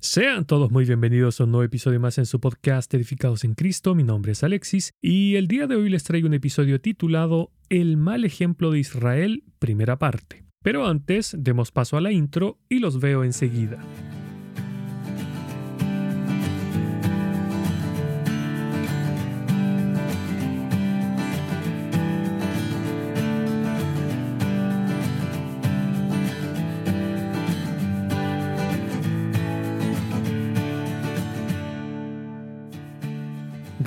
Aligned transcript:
Sean 0.00 0.44
todos 0.44 0.70
muy 0.70 0.84
bienvenidos 0.84 1.40
a 1.40 1.44
un 1.44 1.50
nuevo 1.50 1.64
episodio 1.64 1.98
más 1.98 2.18
en 2.18 2.26
su 2.26 2.38
podcast 2.38 2.94
Edificados 2.94 3.42
en 3.42 3.54
Cristo. 3.54 3.96
Mi 3.96 4.04
nombre 4.04 4.30
es 4.30 4.44
Alexis 4.44 4.92
y 5.02 5.34
el 5.34 5.48
día 5.48 5.66
de 5.66 5.74
hoy 5.74 5.90
les 5.90 6.04
traigo 6.04 6.28
un 6.28 6.34
episodio 6.34 6.80
titulado 6.80 7.50
El 7.68 7.96
mal 7.96 8.24
ejemplo 8.24 8.70
de 8.70 8.78
Israel, 8.78 9.42
primera 9.58 9.98
parte. 9.98 10.44
Pero 10.62 10.86
antes, 10.86 11.34
demos 11.36 11.72
paso 11.72 11.96
a 11.96 12.00
la 12.00 12.12
intro 12.12 12.60
y 12.68 12.78
los 12.78 13.00
veo 13.00 13.24
enseguida. 13.24 13.82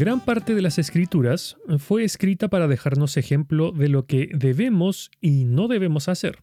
Gran 0.01 0.25
parte 0.25 0.55
de 0.55 0.63
las 0.63 0.79
escrituras 0.79 1.57
fue 1.77 2.03
escrita 2.03 2.47
para 2.47 2.67
dejarnos 2.67 3.17
ejemplo 3.17 3.71
de 3.71 3.87
lo 3.87 4.07
que 4.07 4.31
debemos 4.33 5.11
y 5.21 5.45
no 5.45 5.67
debemos 5.67 6.07
hacer. 6.07 6.39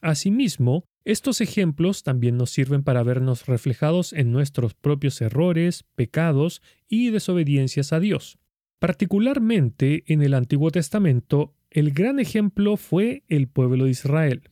Asimismo, 0.00 0.84
estos 1.04 1.40
ejemplos 1.40 2.04
también 2.04 2.36
nos 2.36 2.50
sirven 2.50 2.84
para 2.84 3.02
vernos 3.02 3.46
reflejados 3.46 4.12
en 4.12 4.30
nuestros 4.30 4.74
propios 4.74 5.20
errores, 5.22 5.84
pecados 5.96 6.62
y 6.88 7.10
desobediencias 7.10 7.92
a 7.92 7.98
Dios. 7.98 8.38
Particularmente 8.78 10.04
en 10.06 10.22
el 10.22 10.32
Antiguo 10.32 10.70
Testamento, 10.70 11.56
el 11.68 11.90
gran 11.90 12.20
ejemplo 12.20 12.76
fue 12.76 13.24
el 13.26 13.48
pueblo 13.48 13.86
de 13.86 13.90
Israel. 13.90 14.50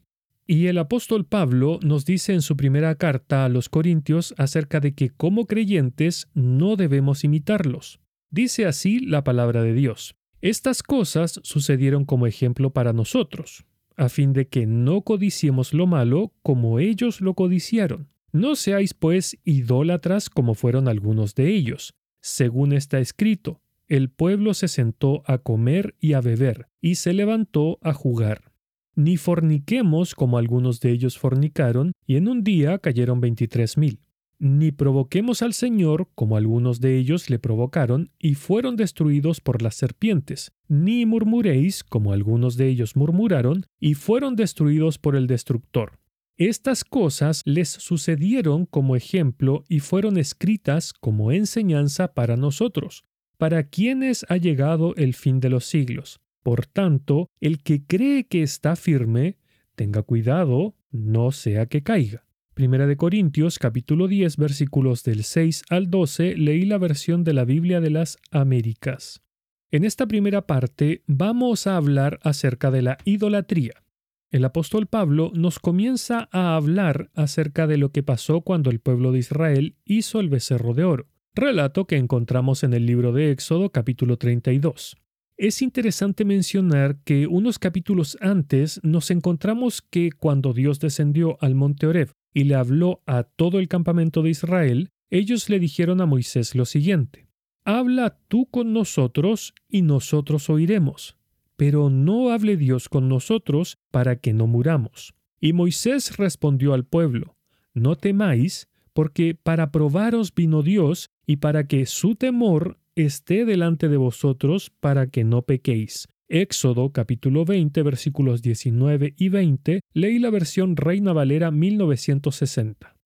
Y 0.48 0.66
el 0.66 0.78
apóstol 0.78 1.26
Pablo 1.26 1.78
nos 1.84 2.04
dice 2.04 2.34
en 2.34 2.42
su 2.42 2.56
primera 2.56 2.96
carta 2.96 3.44
a 3.44 3.48
los 3.48 3.68
Corintios 3.68 4.34
acerca 4.36 4.80
de 4.80 4.96
que 4.96 5.10
como 5.10 5.46
creyentes 5.46 6.26
no 6.34 6.74
debemos 6.74 7.22
imitarlos. 7.22 8.00
Dice 8.30 8.66
así 8.66 9.00
la 9.00 9.24
palabra 9.24 9.62
de 9.62 9.72
Dios. 9.72 10.14
Estas 10.40 10.82
cosas 10.82 11.40
sucedieron 11.42 12.04
como 12.04 12.26
ejemplo 12.26 12.70
para 12.70 12.92
nosotros, 12.92 13.64
a 13.96 14.08
fin 14.08 14.32
de 14.32 14.46
que 14.48 14.66
no 14.66 15.02
codiciemos 15.02 15.72
lo 15.72 15.86
malo 15.86 16.32
como 16.42 16.78
ellos 16.78 17.20
lo 17.20 17.34
codiciaron. 17.34 18.08
No 18.30 18.54
seáis 18.54 18.92
pues 18.92 19.38
idólatras 19.44 20.28
como 20.28 20.54
fueron 20.54 20.86
algunos 20.86 21.34
de 21.34 21.48
ellos. 21.48 21.94
Según 22.20 22.72
está 22.72 22.98
escrito, 22.98 23.62
el 23.88 24.10
pueblo 24.10 24.52
se 24.52 24.68
sentó 24.68 25.22
a 25.26 25.38
comer 25.38 25.96
y 25.98 26.12
a 26.12 26.20
beber, 26.20 26.68
y 26.82 26.96
se 26.96 27.14
levantó 27.14 27.78
a 27.80 27.94
jugar. 27.94 28.52
Ni 28.94 29.16
forniquemos 29.16 30.14
como 30.14 30.36
algunos 30.36 30.80
de 30.80 30.90
ellos 30.90 31.18
fornicaron, 31.18 31.92
y 32.06 32.16
en 32.16 32.28
un 32.28 32.44
día 32.44 32.78
cayeron 32.78 33.20
veintitrés 33.20 33.78
mil 33.78 34.00
ni 34.38 34.72
provoquemos 34.72 35.42
al 35.42 35.52
Señor 35.52 36.08
como 36.14 36.36
algunos 36.36 36.80
de 36.80 36.96
ellos 36.96 37.30
le 37.30 37.38
provocaron 37.38 38.10
y 38.18 38.34
fueron 38.34 38.76
destruidos 38.76 39.40
por 39.40 39.62
las 39.62 39.74
serpientes, 39.74 40.52
ni 40.68 41.06
murmuréis 41.06 41.82
como 41.82 42.12
algunos 42.12 42.56
de 42.56 42.68
ellos 42.68 42.96
murmuraron 42.96 43.66
y 43.80 43.94
fueron 43.94 44.36
destruidos 44.36 44.98
por 44.98 45.16
el 45.16 45.26
destructor. 45.26 45.98
Estas 46.36 46.84
cosas 46.84 47.42
les 47.44 47.68
sucedieron 47.68 48.64
como 48.64 48.94
ejemplo 48.94 49.64
y 49.68 49.80
fueron 49.80 50.16
escritas 50.16 50.92
como 50.92 51.32
enseñanza 51.32 52.14
para 52.14 52.36
nosotros, 52.36 53.04
para 53.38 53.64
quienes 53.64 54.24
ha 54.28 54.36
llegado 54.36 54.94
el 54.94 55.14
fin 55.14 55.40
de 55.40 55.50
los 55.50 55.64
siglos. 55.64 56.20
Por 56.44 56.66
tanto, 56.66 57.28
el 57.40 57.62
que 57.62 57.84
cree 57.84 58.28
que 58.28 58.44
está 58.44 58.76
firme, 58.76 59.36
tenga 59.74 60.02
cuidado, 60.02 60.76
no 60.92 61.32
sea 61.32 61.66
que 61.66 61.82
caiga. 61.82 62.27
Primera 62.58 62.88
de 62.88 62.96
Corintios 62.96 63.56
capítulo 63.60 64.08
10 64.08 64.36
versículos 64.36 65.04
del 65.04 65.22
6 65.22 65.62
al 65.70 65.90
12 65.90 66.36
leí 66.36 66.62
la 66.62 66.76
versión 66.76 67.22
de 67.22 67.32
la 67.32 67.44
Biblia 67.44 67.80
de 67.80 67.90
las 67.90 68.18
Américas. 68.32 69.22
En 69.70 69.84
esta 69.84 70.08
primera 70.08 70.44
parte 70.44 71.04
vamos 71.06 71.68
a 71.68 71.76
hablar 71.76 72.18
acerca 72.24 72.72
de 72.72 72.82
la 72.82 72.98
idolatría. 73.04 73.84
El 74.32 74.44
apóstol 74.44 74.88
Pablo 74.88 75.30
nos 75.36 75.60
comienza 75.60 76.28
a 76.32 76.56
hablar 76.56 77.12
acerca 77.14 77.68
de 77.68 77.76
lo 77.76 77.92
que 77.92 78.02
pasó 78.02 78.40
cuando 78.40 78.70
el 78.70 78.80
pueblo 78.80 79.12
de 79.12 79.20
Israel 79.20 79.76
hizo 79.84 80.18
el 80.18 80.28
becerro 80.28 80.74
de 80.74 80.82
oro, 80.82 81.06
relato 81.36 81.86
que 81.86 81.96
encontramos 81.96 82.64
en 82.64 82.74
el 82.74 82.86
libro 82.86 83.12
de 83.12 83.30
Éxodo 83.30 83.70
capítulo 83.70 84.16
32. 84.16 84.96
Es 85.36 85.62
interesante 85.62 86.24
mencionar 86.24 86.96
que 87.04 87.28
unos 87.28 87.60
capítulos 87.60 88.18
antes 88.20 88.80
nos 88.82 89.12
encontramos 89.12 89.80
que 89.80 90.10
cuando 90.10 90.52
Dios 90.52 90.80
descendió 90.80 91.38
al 91.40 91.54
monte 91.54 91.86
Oreb 91.86 92.10
y 92.38 92.44
le 92.44 92.54
habló 92.54 93.02
a 93.04 93.24
todo 93.24 93.58
el 93.58 93.66
campamento 93.66 94.22
de 94.22 94.30
Israel, 94.30 94.90
ellos 95.10 95.50
le 95.50 95.58
dijeron 95.58 96.00
a 96.00 96.06
Moisés 96.06 96.54
lo 96.54 96.66
siguiente, 96.66 97.26
Habla 97.64 98.16
tú 98.28 98.46
con 98.46 98.72
nosotros 98.72 99.54
y 99.68 99.82
nosotros 99.82 100.48
oiremos, 100.48 101.16
pero 101.56 101.90
no 101.90 102.30
hable 102.30 102.56
Dios 102.56 102.88
con 102.88 103.08
nosotros 103.08 103.80
para 103.90 104.20
que 104.20 104.34
no 104.34 104.46
muramos. 104.46 105.14
Y 105.40 105.52
Moisés 105.52 106.16
respondió 106.16 106.74
al 106.74 106.84
pueblo, 106.84 107.36
No 107.74 107.96
temáis, 107.96 108.68
porque 108.92 109.34
para 109.34 109.72
probaros 109.72 110.32
vino 110.32 110.62
Dios 110.62 111.10
y 111.26 111.38
para 111.38 111.66
que 111.66 111.86
su 111.86 112.14
temor 112.14 112.78
esté 112.94 113.46
delante 113.46 113.88
de 113.88 113.96
vosotros 113.96 114.70
para 114.78 115.08
que 115.08 115.24
no 115.24 115.42
pequéis. 115.42 116.06
Éxodo 116.30 116.92
capítulo 116.92 117.46
20 117.46 117.82
versículos 117.82 118.42
19 118.42 119.14
y 119.16 119.30
20, 119.30 119.80
leí 119.94 120.18
la 120.18 120.28
versión 120.28 120.76
Reina 120.76 121.14
Valera 121.14 121.50
1960. 121.50 122.96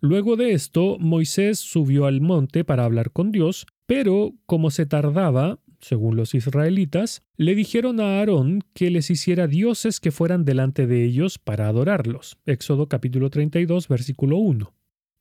Luego 0.00 0.36
de 0.36 0.52
esto, 0.52 0.96
Moisés 1.00 1.58
subió 1.58 2.06
al 2.06 2.20
monte 2.20 2.64
para 2.64 2.84
hablar 2.84 3.10
con 3.10 3.32
Dios, 3.32 3.66
pero 3.86 4.34
como 4.46 4.70
se 4.70 4.86
tardaba, 4.86 5.58
según 5.80 6.14
los 6.14 6.32
israelitas, 6.36 7.22
le 7.36 7.56
dijeron 7.56 7.98
a 7.98 8.20
Aarón 8.20 8.62
que 8.72 8.90
les 8.90 9.10
hiciera 9.10 9.48
dioses 9.48 9.98
que 9.98 10.12
fueran 10.12 10.44
delante 10.44 10.86
de 10.86 11.04
ellos 11.04 11.38
para 11.38 11.66
adorarlos. 11.66 12.38
Éxodo 12.46 12.88
capítulo 12.88 13.30
32 13.30 13.88
versículo 13.88 14.36
1. 14.36 14.72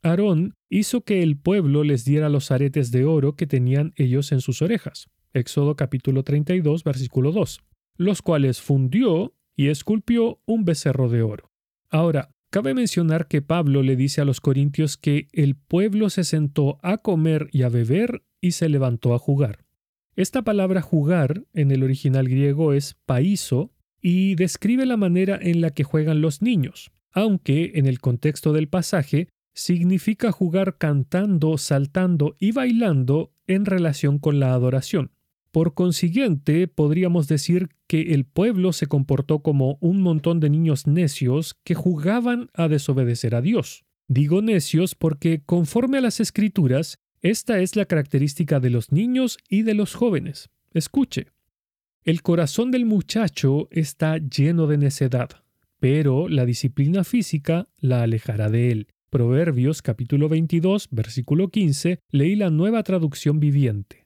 Aarón 0.04 0.54
hizo 0.70 1.02
que 1.02 1.24
el 1.24 1.36
pueblo 1.36 1.84
les 1.84 2.06
diera 2.06 2.30
los 2.30 2.52
aretes 2.52 2.92
de 2.92 3.06
oro 3.06 3.36
que 3.36 3.48
tenían 3.48 3.94
ellos 3.96 4.32
en 4.32 4.40
sus 4.40 4.62
orejas. 4.62 5.10
Éxodo 5.34 5.76
capítulo 5.76 6.24
32, 6.24 6.84
versículo 6.84 7.32
2, 7.32 7.62
los 7.98 8.22
cuales 8.22 8.62
fundió 8.62 9.36
y 9.56 9.68
esculpió 9.68 10.42
un 10.46 10.66
becerro 10.66 11.10
de 11.10 11.22
oro. 11.22 11.52
Ahora, 11.90 12.32
cabe 12.50 12.74
mencionar 12.74 13.28
que 13.28 13.42
Pablo 13.42 13.84
le 13.84 13.96
dice 13.96 14.22
a 14.22 14.26
los 14.26 14.42
corintios 14.42 14.98
que 14.98 15.28
el 15.34 15.56
pueblo 15.56 16.10
se 16.10 16.24
sentó 16.24 16.80
a 16.82 16.98
comer 16.98 17.50
y 17.52 17.64
a 17.64 17.70
beber 17.70 18.24
y 18.42 18.52
se 18.52 18.70
levantó 18.70 19.14
a 19.14 19.20
jugar. 19.20 19.66
Esta 20.16 20.42
palabra 20.42 20.82
jugar 20.82 21.46
en 21.54 21.72
el 21.72 21.84
original 21.84 22.28
griego 22.28 22.74
es 22.74 22.96
paiso 23.06 23.72
y 24.02 24.36
describe 24.36 24.86
la 24.86 24.98
manera 24.98 25.38
en 25.42 25.62
la 25.62 25.72
que 25.72 25.84
juegan 25.84 26.22
los 26.22 26.42
niños, 26.42 26.92
aunque 27.12 27.74
en 27.76 27.86
el 27.86 28.00
contexto 28.00 28.54
del 28.54 28.68
pasaje 28.68 29.28
significa 29.54 30.32
jugar 30.32 30.78
cantando, 30.78 31.58
saltando 31.58 32.36
y 32.40 32.52
bailando 32.52 33.34
en 33.46 33.66
relación 33.66 34.20
con 34.20 34.40
la 34.40 34.54
adoración. 34.54 35.12
Por 35.52 35.74
consiguiente, 35.74 36.68
podríamos 36.68 37.28
decir 37.28 37.70
que 37.88 38.14
el 38.14 38.26
pueblo 38.26 38.72
se 38.72 38.86
comportó 38.86 39.40
como 39.40 39.78
un 39.82 40.02
montón 40.02 40.40
de 40.40 40.50
niños 40.50 40.86
necios 40.86 41.56
que 41.64 41.74
jugaban 41.74 42.50
a 42.54 42.68
desobedecer 42.68 43.34
a 43.34 43.42
Dios. 43.42 43.84
Digo 44.08 44.42
necios 44.42 44.94
porque, 44.94 45.42
conforme 45.44 45.98
a 45.98 46.02
las 46.02 46.20
escrituras, 46.20 47.00
esta 47.22 47.60
es 47.60 47.76
la 47.76 47.86
característica 47.86 48.60
de 48.60 48.70
los 48.70 48.92
niños 48.92 49.38
y 49.50 49.64
de 49.64 49.74
los 49.74 49.96
jóvenes. 49.96 50.50
Escuche. 50.74 51.28
El 52.04 52.22
corazón 52.22 52.72
del 52.72 52.86
muchacho 52.86 53.68
está 53.72 54.18
lleno 54.20 54.68
de 54.68 54.78
necedad, 54.78 55.30
pero 55.80 56.30
la 56.30 56.46
disciplina 56.46 57.04
física 57.04 57.68
la 57.78 58.04
alejará 58.04 58.50
de 58.50 58.72
él. 58.72 58.88
Proverbios 59.10 59.82
capítulo 59.82 60.30
22, 60.30 60.90
versículo 60.92 61.50
15, 61.50 62.00
leí 62.12 62.36
la 62.36 62.52
nueva 62.52 62.84
traducción 62.84 63.40
viviente. 63.40 63.99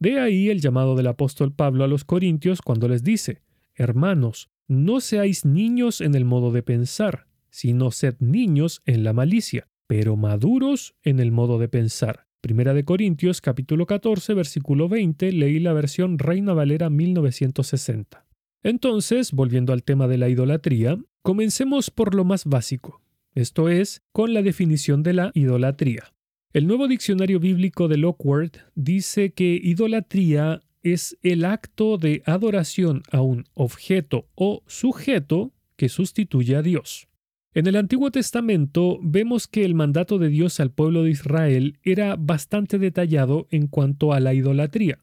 De 0.00 0.18
ahí 0.18 0.48
el 0.48 0.60
llamado 0.60 0.96
del 0.96 1.06
apóstol 1.06 1.52
Pablo 1.52 1.84
a 1.84 1.88
los 1.88 2.04
Corintios 2.04 2.62
cuando 2.62 2.88
les 2.88 3.04
dice, 3.04 3.42
Hermanos, 3.74 4.50
no 4.66 5.00
seáis 5.00 5.44
niños 5.44 6.00
en 6.00 6.14
el 6.14 6.24
modo 6.24 6.50
de 6.50 6.62
pensar, 6.62 7.26
sino 7.50 7.90
sed 7.90 8.16
niños 8.18 8.82
en 8.86 9.04
la 9.04 9.12
malicia, 9.12 9.68
pero 9.86 10.16
maduros 10.16 10.94
en 11.02 11.20
el 11.20 11.30
modo 11.30 11.58
de 11.58 11.68
pensar. 11.68 12.26
Primera 12.40 12.74
de 12.74 12.84
Corintios 12.84 13.40
capítulo 13.40 13.86
14 13.86 14.34
versículo 14.34 14.88
20 14.88 15.32
leí 15.32 15.60
la 15.60 15.72
versión 15.72 16.18
Reina 16.18 16.54
Valera 16.54 16.90
1960. 16.90 18.26
Entonces, 18.62 19.32
volviendo 19.32 19.72
al 19.72 19.84
tema 19.84 20.08
de 20.08 20.18
la 20.18 20.28
idolatría, 20.28 20.98
comencemos 21.22 21.90
por 21.90 22.14
lo 22.14 22.24
más 22.24 22.44
básico 22.46 23.00
esto 23.34 23.68
es, 23.68 24.02
con 24.12 24.34
la 24.34 24.42
definición 24.42 25.02
de 25.02 25.12
la 25.12 25.30
idolatría. 25.34 26.12
El 26.52 26.66
nuevo 26.66 26.88
diccionario 26.88 27.38
bíblico 27.38 27.86
de 27.86 27.96
Lockwood 27.96 28.50
dice 28.74 29.32
que 29.32 29.60
idolatría 29.62 30.62
es 30.82 31.16
el 31.22 31.44
acto 31.44 31.96
de 31.96 32.24
adoración 32.26 33.04
a 33.12 33.20
un 33.20 33.44
objeto 33.54 34.26
o 34.34 34.64
sujeto 34.66 35.52
que 35.76 35.88
sustituye 35.88 36.56
a 36.56 36.62
Dios. 36.62 37.06
En 37.54 37.68
el 37.68 37.76
Antiguo 37.76 38.10
Testamento 38.10 38.98
vemos 39.00 39.46
que 39.46 39.64
el 39.64 39.76
mandato 39.76 40.18
de 40.18 40.28
Dios 40.28 40.58
al 40.58 40.72
pueblo 40.72 41.04
de 41.04 41.10
Israel 41.10 41.78
era 41.84 42.16
bastante 42.16 42.80
detallado 42.80 43.46
en 43.52 43.68
cuanto 43.68 44.12
a 44.12 44.18
la 44.18 44.34
idolatría. 44.34 44.98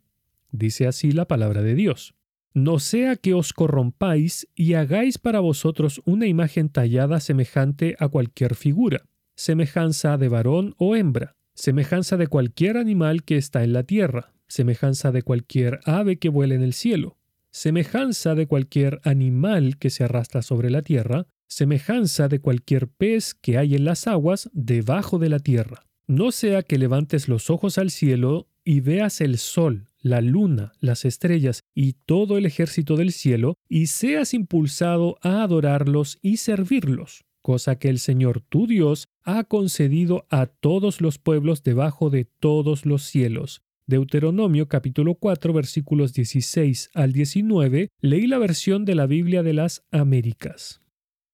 Dice 0.51 0.85
así 0.85 1.13
la 1.13 1.29
palabra 1.29 1.61
de 1.61 1.75
Dios. 1.75 2.13
No 2.53 2.79
sea 2.79 3.15
que 3.15 3.33
os 3.33 3.53
corrompáis 3.53 4.50
y 4.53 4.73
hagáis 4.73 5.17
para 5.17 5.39
vosotros 5.39 6.01
una 6.03 6.27
imagen 6.27 6.67
tallada 6.67 7.21
semejante 7.21 7.95
a 8.00 8.09
cualquier 8.09 8.55
figura, 8.55 9.05
semejanza 9.38 10.18
de 10.18 10.28
varón 10.28 10.74
o 10.78 10.95
hembra, 10.95 11.36
semejanza 11.54 12.18
de 12.18 12.28
cualquier 12.28 12.75
animal 12.75 13.24
que 13.24 13.38
está 13.38 13.63
en 13.63 13.72
la 13.72 13.84
tierra, 13.84 14.34
semejanza 14.48 15.12
de 15.12 15.22
cualquier 15.22 15.80
ave 15.86 16.18
que 16.18 16.30
vuela 16.30 16.56
en 16.56 16.63
el 16.63 16.74
cielo, 16.74 17.18
semejanza 17.51 18.34
de 18.34 18.48
cualquier 18.48 19.00
animal 19.04 19.78
que 19.78 19.92
se 19.92 20.04
arrastra 20.04 20.42
sobre 20.42 20.72
la 20.72 20.81
tierra, 20.81 21.28
semejanza 21.48 22.28
de 22.28 22.39
cualquier 22.39 22.88
pez 22.88 23.36
que 23.36 23.57
hay 23.57 23.75
en 23.75 23.86
las 23.86 24.07
aguas 24.07 24.50
debajo 24.54 25.19
de 25.19 25.30
la 25.30 25.39
tierra. 25.39 25.86
No 26.07 26.31
sea 26.31 26.63
que 26.63 26.78
levantes 26.78 27.28
los 27.28 27.50
ojos 27.50 27.78
al 27.78 27.92
cielo 27.92 28.48
y 28.63 28.80
veas 28.80 29.22
el 29.22 29.38
sol, 29.38 29.88
la 30.01 30.22
luna, 30.22 30.74
las 30.80 31.06
estrellas 31.06 31.62
y 31.75 31.94
todo 31.94 32.38
el 32.38 32.45
ejército 32.45 32.95
del 32.95 33.12
cielo, 33.12 33.56
y 33.69 33.88
seas 33.88 34.34
impulsado 34.34 35.18
a 35.22 35.44
adorarlos 35.44 36.18
y 36.22 36.38
servirlos, 36.38 37.24
cosa 37.47 37.79
que 37.79 37.88
el 37.88 37.99
Señor 37.99 38.41
tu 38.41 38.67
Dios 38.67 39.07
ha 39.23 39.45
concedido 39.45 40.25
a 40.29 40.47
todos 40.47 40.99
los 40.99 41.17
pueblos 41.17 41.63
debajo 41.63 42.09
de 42.09 42.25
todos 42.25 42.85
los 42.85 43.03
cielos. 43.03 43.61
Deuteronomio 43.85 44.67
capítulo 44.67 45.15
4 45.15 45.53
versículos 45.53 46.11
16 46.11 46.89
al 46.94 47.13
19, 47.13 47.88
leí 48.01 48.27
la 48.27 48.38
versión 48.38 48.83
de 48.83 48.95
la 48.95 49.05
Biblia 49.05 49.44
de 49.44 49.53
las 49.53 49.85
Américas. 49.91 50.81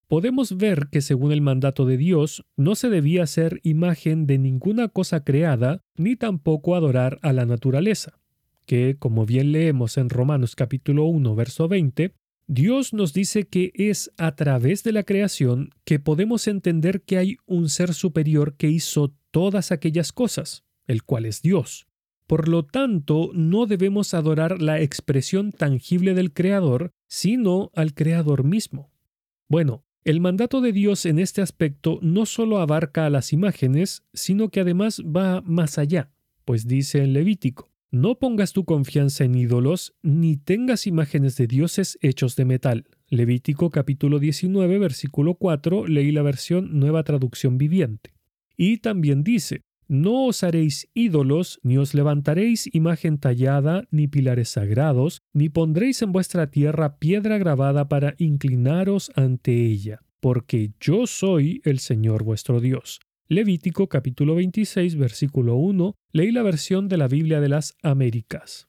Podemos 0.08 0.56
ver 0.56 0.90
que 0.92 1.02
según 1.02 1.32
el 1.32 1.42
mandato 1.42 1.84
de 1.88 1.98
Dios, 1.98 2.46
no 2.58 2.76
se 2.76 2.90
debía 2.90 3.24
hacer 3.24 3.60
imagen 3.64 4.28
de 4.28 4.38
ninguna 4.38 4.90
cosa 4.90 5.24
creada, 5.24 5.82
ni 5.98 6.16
tampoco 6.16 6.76
adorar 6.76 7.18
a 7.24 7.34
la 7.34 7.48
naturaleza 7.48 8.20
que, 8.66 8.96
como 8.98 9.26
bien 9.26 9.52
leemos 9.52 9.98
en 9.98 10.10
Romanos 10.10 10.56
capítulo 10.56 11.06
1, 11.06 11.36
verso 11.36 11.68
20, 11.68 12.14
Dios 12.54 12.94
nos 12.94 13.14
dice 13.14 13.48
que 13.48 13.72
es 13.74 14.12
a 14.16 14.36
través 14.36 14.84
de 14.84 14.92
la 14.92 15.02
creación 15.02 15.72
que 15.86 15.98
podemos 15.98 16.48
entender 16.48 17.02
que 17.02 17.18
hay 17.18 17.38
un 17.48 17.68
ser 17.68 17.96
superior 17.96 18.54
que 18.58 18.70
hizo 18.70 19.16
todas 19.32 19.72
aquellas 19.72 20.12
cosas, 20.12 20.64
el 20.86 21.02
cual 21.02 21.26
es 21.26 21.42
Dios. 21.42 21.88
Por 22.28 22.48
lo 22.48 22.64
tanto, 22.64 23.32
no 23.34 23.66
debemos 23.66 24.14
adorar 24.14 24.62
la 24.62 24.80
expresión 24.80 25.52
tangible 25.52 26.14
del 26.14 26.32
Creador, 26.32 26.92
sino 27.08 27.72
al 27.74 27.96
Creador 27.96 28.44
mismo. 28.44 28.92
Bueno, 29.50 29.84
el 30.04 30.22
mandato 30.22 30.62
de 30.62 30.74
Dios 30.74 31.08
en 31.08 31.18
este 31.18 31.42
aspecto 31.42 31.98
no 32.04 32.28
solo 32.28 32.60
abarca 32.60 33.08
a 33.08 33.10
las 33.10 33.34
imágenes, 33.34 34.04
sino 34.14 34.50
que 34.50 34.60
además 34.60 35.02
va 35.02 35.42
más 35.42 35.80
allá, 35.80 36.12
pues 36.46 36.68
dice 36.68 37.00
en 37.00 37.14
Levítico, 37.14 37.73
no 37.94 38.18
pongas 38.18 38.54
tu 38.54 38.66
confianza 38.66 39.24
en 39.24 39.36
ídolos, 39.36 39.94
ni 40.02 40.36
tengas 40.36 40.88
imágenes 40.88 41.38
de 41.38 41.46
dioses 41.46 42.00
hechos 42.02 42.36
de 42.36 42.44
metal. 42.44 42.86
Levítico 43.08 43.70
capítulo 43.70 44.18
19, 44.18 44.80
versículo 44.80 45.36
4, 45.36 45.86
leí 45.86 46.12
la 46.12 46.24
versión 46.24 46.80
Nueva 46.80 47.04
Traducción 47.04 47.60
Viviente. 47.60 48.16
Y 48.58 48.78
también 48.78 49.24
dice, 49.24 49.62
no 49.88 50.26
os 50.26 50.42
haréis 50.44 50.90
ídolos, 50.96 51.60
ni 51.62 51.78
os 51.78 51.94
levantaréis 51.94 52.68
imagen 52.74 53.20
tallada, 53.20 53.84
ni 53.92 54.08
pilares 54.08 54.50
sagrados, 54.50 55.22
ni 55.32 55.50
pondréis 55.50 56.02
en 56.02 56.14
vuestra 56.14 56.50
tierra 56.50 56.98
piedra 56.98 57.38
grabada 57.38 57.90
para 57.90 58.16
inclinaros 58.18 59.12
ante 59.14 59.68
ella, 59.68 60.00
porque 60.20 60.72
yo 60.80 61.06
soy 61.06 61.62
el 61.64 61.78
Señor 61.78 62.24
vuestro 62.24 62.60
Dios. 62.60 63.02
Levítico 63.30 63.88
capítulo 63.88 64.36
26 64.36 64.98
versículo 64.98 65.56
1, 65.56 65.96
leí 66.12 66.32
la 66.34 66.44
versión 66.44 66.90
de 66.90 66.98
la 66.98 67.08
Biblia 67.08 67.40
de 67.40 67.48
las 67.48 67.78
Américas. 67.82 68.68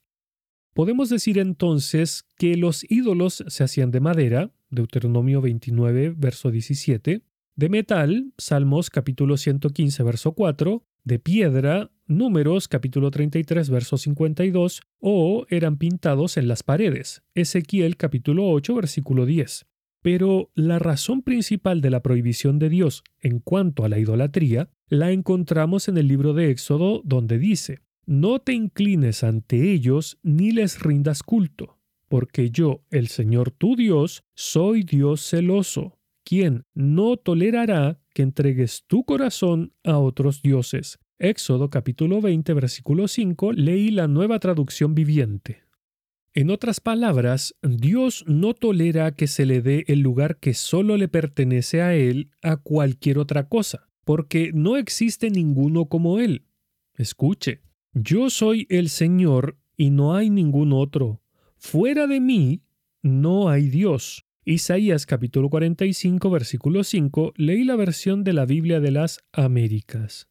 Podemos 0.75 1.09
decir 1.09 1.39
entonces 1.39 2.25
que 2.39 2.56
los 2.56 2.89
ídolos 2.89 3.43
se 3.49 3.65
hacían 3.65 3.91
de 3.91 3.99
madera, 3.99 4.53
Deuteronomio 4.71 5.41
29 5.41 6.15
verso 6.17 6.53
17, 6.53 7.23
de 7.56 7.69
metal, 7.69 8.33
Salmos 8.39 8.91
capítulo 8.91 9.37
115 9.37 10.03
verso 10.05 10.33
4, 10.33 10.85
de 11.03 11.19
piedra, 11.19 11.91
Números 12.07 12.69
capítulo 12.69 13.11
33 13.11 13.71
verso 13.71 13.99
52, 13.99 14.83
o 15.00 15.47
eran 15.49 15.79
pintados 15.79 16.37
en 16.37 16.47
las 16.47 16.62
paredes, 16.62 17.25
Ezequiel 17.35 17.97
capítulo 17.97 18.49
8 18.50 18.73
versículo 18.77 19.27
10. 19.27 19.67
Pero 20.05 20.51
la 20.55 20.79
razón 20.79 21.23
principal 21.23 21.81
de 21.81 21.89
la 21.89 22.03
prohibición 22.03 22.59
de 22.59 22.69
Dios 22.69 23.05
en 23.23 23.39
cuanto 23.39 23.87
a 23.87 23.89
la 23.89 23.99
idolatría 23.99 24.69
la 24.91 25.12
encontramos 25.12 25.89
en 25.89 25.97
el 25.97 26.09
libro 26.09 26.35
de 26.35 26.51
Éxodo 26.51 27.01
donde 27.06 27.39
dice, 27.39 27.81
No 28.05 28.39
te 28.39 28.53
inclines 28.53 29.25
ante 29.25 29.73
ellos 29.73 30.19
ni 30.23 30.53
les 30.53 30.83
rindas 30.83 31.23
culto, 31.23 31.79
porque 32.06 32.51
yo, 32.51 32.85
el 32.91 33.09
Señor 33.09 33.51
tu 33.51 33.77
Dios, 33.77 34.25
soy 34.35 34.83
Dios 34.83 35.23
celoso, 35.27 35.97
quien 36.23 36.65
no 36.75 37.17
tolerará 37.17 37.99
que 38.12 38.25
entregues 38.25 38.85
tu 38.87 39.05
corazón 39.05 39.73
a 39.85 39.97
otros 39.97 40.43
dioses. 40.43 40.99
Éxodo 41.19 41.71
capítulo 41.71 42.21
20 42.21 42.53
versículo 42.53 43.09
5 43.09 43.53
leí 43.55 43.91
la 43.91 44.07
nueva 44.07 44.39
traducción 44.39 44.95
viviente. 44.95 45.63
En 46.37 46.51
otras 46.51 46.81
palabras, 46.81 47.55
Dios 47.63 48.25
no 48.27 48.55
tolera 48.55 49.15
que 49.15 49.29
se 49.29 49.47
le 49.47 49.63
dé 49.63 49.85
el 49.87 50.01
lugar 50.01 50.39
que 50.39 50.53
solo 50.53 50.97
le 50.97 51.07
pertenece 51.07 51.81
a 51.81 51.95
Él 51.95 52.33
a 52.43 52.57
cualquier 52.57 53.19
otra 53.19 53.49
cosa, 53.49 53.89
porque 54.05 54.51
no 54.53 54.77
existe 54.77 55.31
ninguno 55.31 55.87
como 55.87 56.19
Él. 56.19 56.45
Escuche, 56.97 57.61
yo 57.93 58.31
soy 58.31 58.67
el 58.69 58.89
Señor 58.89 59.59
y 59.77 59.91
no 59.91 60.17
hay 60.17 60.29
ningún 60.29 60.73
otro. 60.73 61.23
Fuera 61.57 62.09
de 62.09 62.19
mí 62.19 62.63
no 63.01 63.49
hay 63.49 63.69
Dios. 63.69 64.27
Isaías 64.45 65.07
capítulo 65.07 65.49
45 65.49 66.31
versículo 66.31 66.83
5 66.83 67.35
leí 67.37 67.63
la 67.63 67.77
versión 67.77 68.25
de 68.25 68.33
la 68.33 68.45
Biblia 68.45 68.81
de 68.81 68.91
las 68.91 69.21
Américas. 69.33 70.29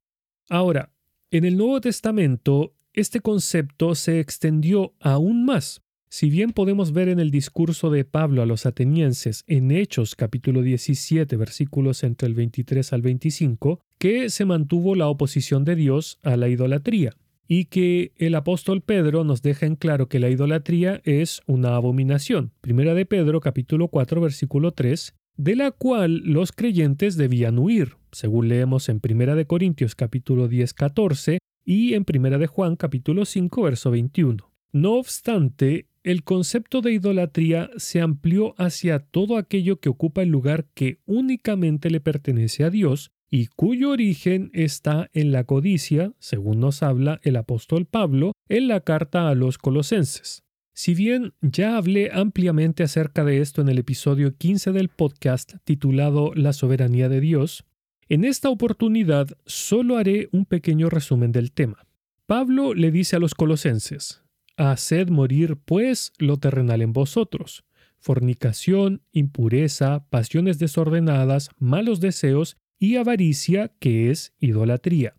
Ahora, 0.49 0.91
en 1.31 1.45
el 1.45 1.55
Nuevo 1.55 1.79
Testamento, 1.79 2.75
este 2.91 3.21
concepto 3.21 3.95
se 3.95 4.19
extendió 4.19 4.95
aún 4.99 5.45
más. 5.45 5.79
Si 6.13 6.29
bien 6.29 6.51
podemos 6.51 6.93
ver 6.93 7.09
en 7.09 7.19
el 7.19 7.31
discurso 7.31 7.89
de 7.89 8.05
Pablo 8.05 8.43
a 8.43 8.45
los 8.45 8.67
atenienses 8.67 9.43
en 9.47 9.71
Hechos 9.71 10.13
capítulo 10.13 10.61
17 10.61 11.35
versículos 11.37 12.03
entre 12.03 12.27
el 12.27 12.35
23 12.35 12.93
al 12.93 13.01
25, 13.01 13.81
que 13.97 14.29
se 14.29 14.45
mantuvo 14.45 14.93
la 14.93 15.07
oposición 15.07 15.65
de 15.65 15.75
Dios 15.75 16.19
a 16.21 16.37
la 16.37 16.49
idolatría 16.49 17.15
y 17.47 17.65
que 17.65 18.11
el 18.17 18.35
apóstol 18.35 18.81
Pedro 18.81 19.23
nos 19.23 19.41
deja 19.41 19.65
en 19.65 19.75
claro 19.75 20.07
que 20.07 20.19
la 20.19 20.29
idolatría 20.29 21.01
es 21.03 21.41
una 21.47 21.75
abominación. 21.75 22.51
Primera 22.61 22.93
de 22.93 23.07
Pedro 23.07 23.41
capítulo 23.41 23.87
4 23.87 24.21
versículo 24.21 24.69
3, 24.71 25.15
de 25.37 25.55
la 25.55 25.71
cual 25.71 26.17
los 26.17 26.51
creyentes 26.51 27.17
debían 27.17 27.57
huir, 27.57 27.95
según 28.11 28.49
leemos 28.49 28.87
en 28.87 28.99
Primera 28.99 29.33
de 29.33 29.47
Corintios 29.47 29.95
capítulo 29.95 30.47
10 30.47 30.75
14 30.75 31.39
y 31.65 31.95
en 31.95 32.05
Primera 32.05 32.37
de 32.37 32.45
Juan 32.45 32.75
capítulo 32.75 33.25
5 33.25 33.63
verso 33.63 33.89
21. 33.89 34.53
No 34.73 34.93
obstante, 34.93 35.87
el 36.03 36.23
concepto 36.23 36.81
de 36.81 36.93
idolatría 36.93 37.69
se 37.77 38.01
amplió 38.01 38.55
hacia 38.57 38.99
todo 38.99 39.37
aquello 39.37 39.79
que 39.79 39.89
ocupa 39.89 40.21
el 40.21 40.29
lugar 40.29 40.65
que 40.73 40.99
únicamente 41.05 41.89
le 41.89 42.01
pertenece 42.01 42.63
a 42.65 42.69
Dios 42.69 43.11
y 43.29 43.47
cuyo 43.47 43.91
origen 43.91 44.51
está 44.53 45.09
en 45.13 45.31
la 45.31 45.45
codicia, 45.45 46.13
según 46.19 46.59
nos 46.59 46.83
habla 46.83 47.19
el 47.23 47.35
apóstol 47.35 47.85
Pablo 47.85 48.33
en 48.47 48.67
la 48.67 48.81
carta 48.81 49.29
a 49.29 49.35
los 49.35 49.57
colosenses. 49.57 50.43
Si 50.75 50.93
bien 50.93 51.33
ya 51.41 51.77
hablé 51.77 52.09
ampliamente 52.11 52.83
acerca 52.83 53.23
de 53.23 53.39
esto 53.39 53.61
en 53.61 53.69
el 53.69 53.77
episodio 53.77 54.35
15 54.35 54.71
del 54.71 54.89
podcast 54.89 55.53
titulado 55.63 56.33
La 56.35 56.51
soberanía 56.51 57.09
de 57.09 57.21
Dios, 57.21 57.63
en 58.09 58.25
esta 58.25 58.49
oportunidad 58.49 59.29
solo 59.45 59.97
haré 59.97 60.29
un 60.31 60.45
pequeño 60.45 60.89
resumen 60.89 61.31
del 61.31 61.51
tema. 61.51 61.87
Pablo 62.25 62.73
le 62.73 62.91
dice 62.91 63.15
a 63.15 63.19
los 63.19 63.35
colosenses, 63.35 64.22
Haced 64.55 65.09
morir, 65.09 65.57
pues, 65.57 66.13
lo 66.19 66.37
terrenal 66.37 66.83
en 66.83 66.93
vosotros, 66.93 67.63
fornicación, 67.99 69.01
impureza, 69.11 70.05
pasiones 70.09 70.59
desordenadas, 70.59 71.49
malos 71.57 71.99
deseos 71.99 72.57
y 72.77 72.97
avaricia, 72.97 73.71
que 73.79 74.11
es 74.11 74.33
idolatría. 74.39 75.15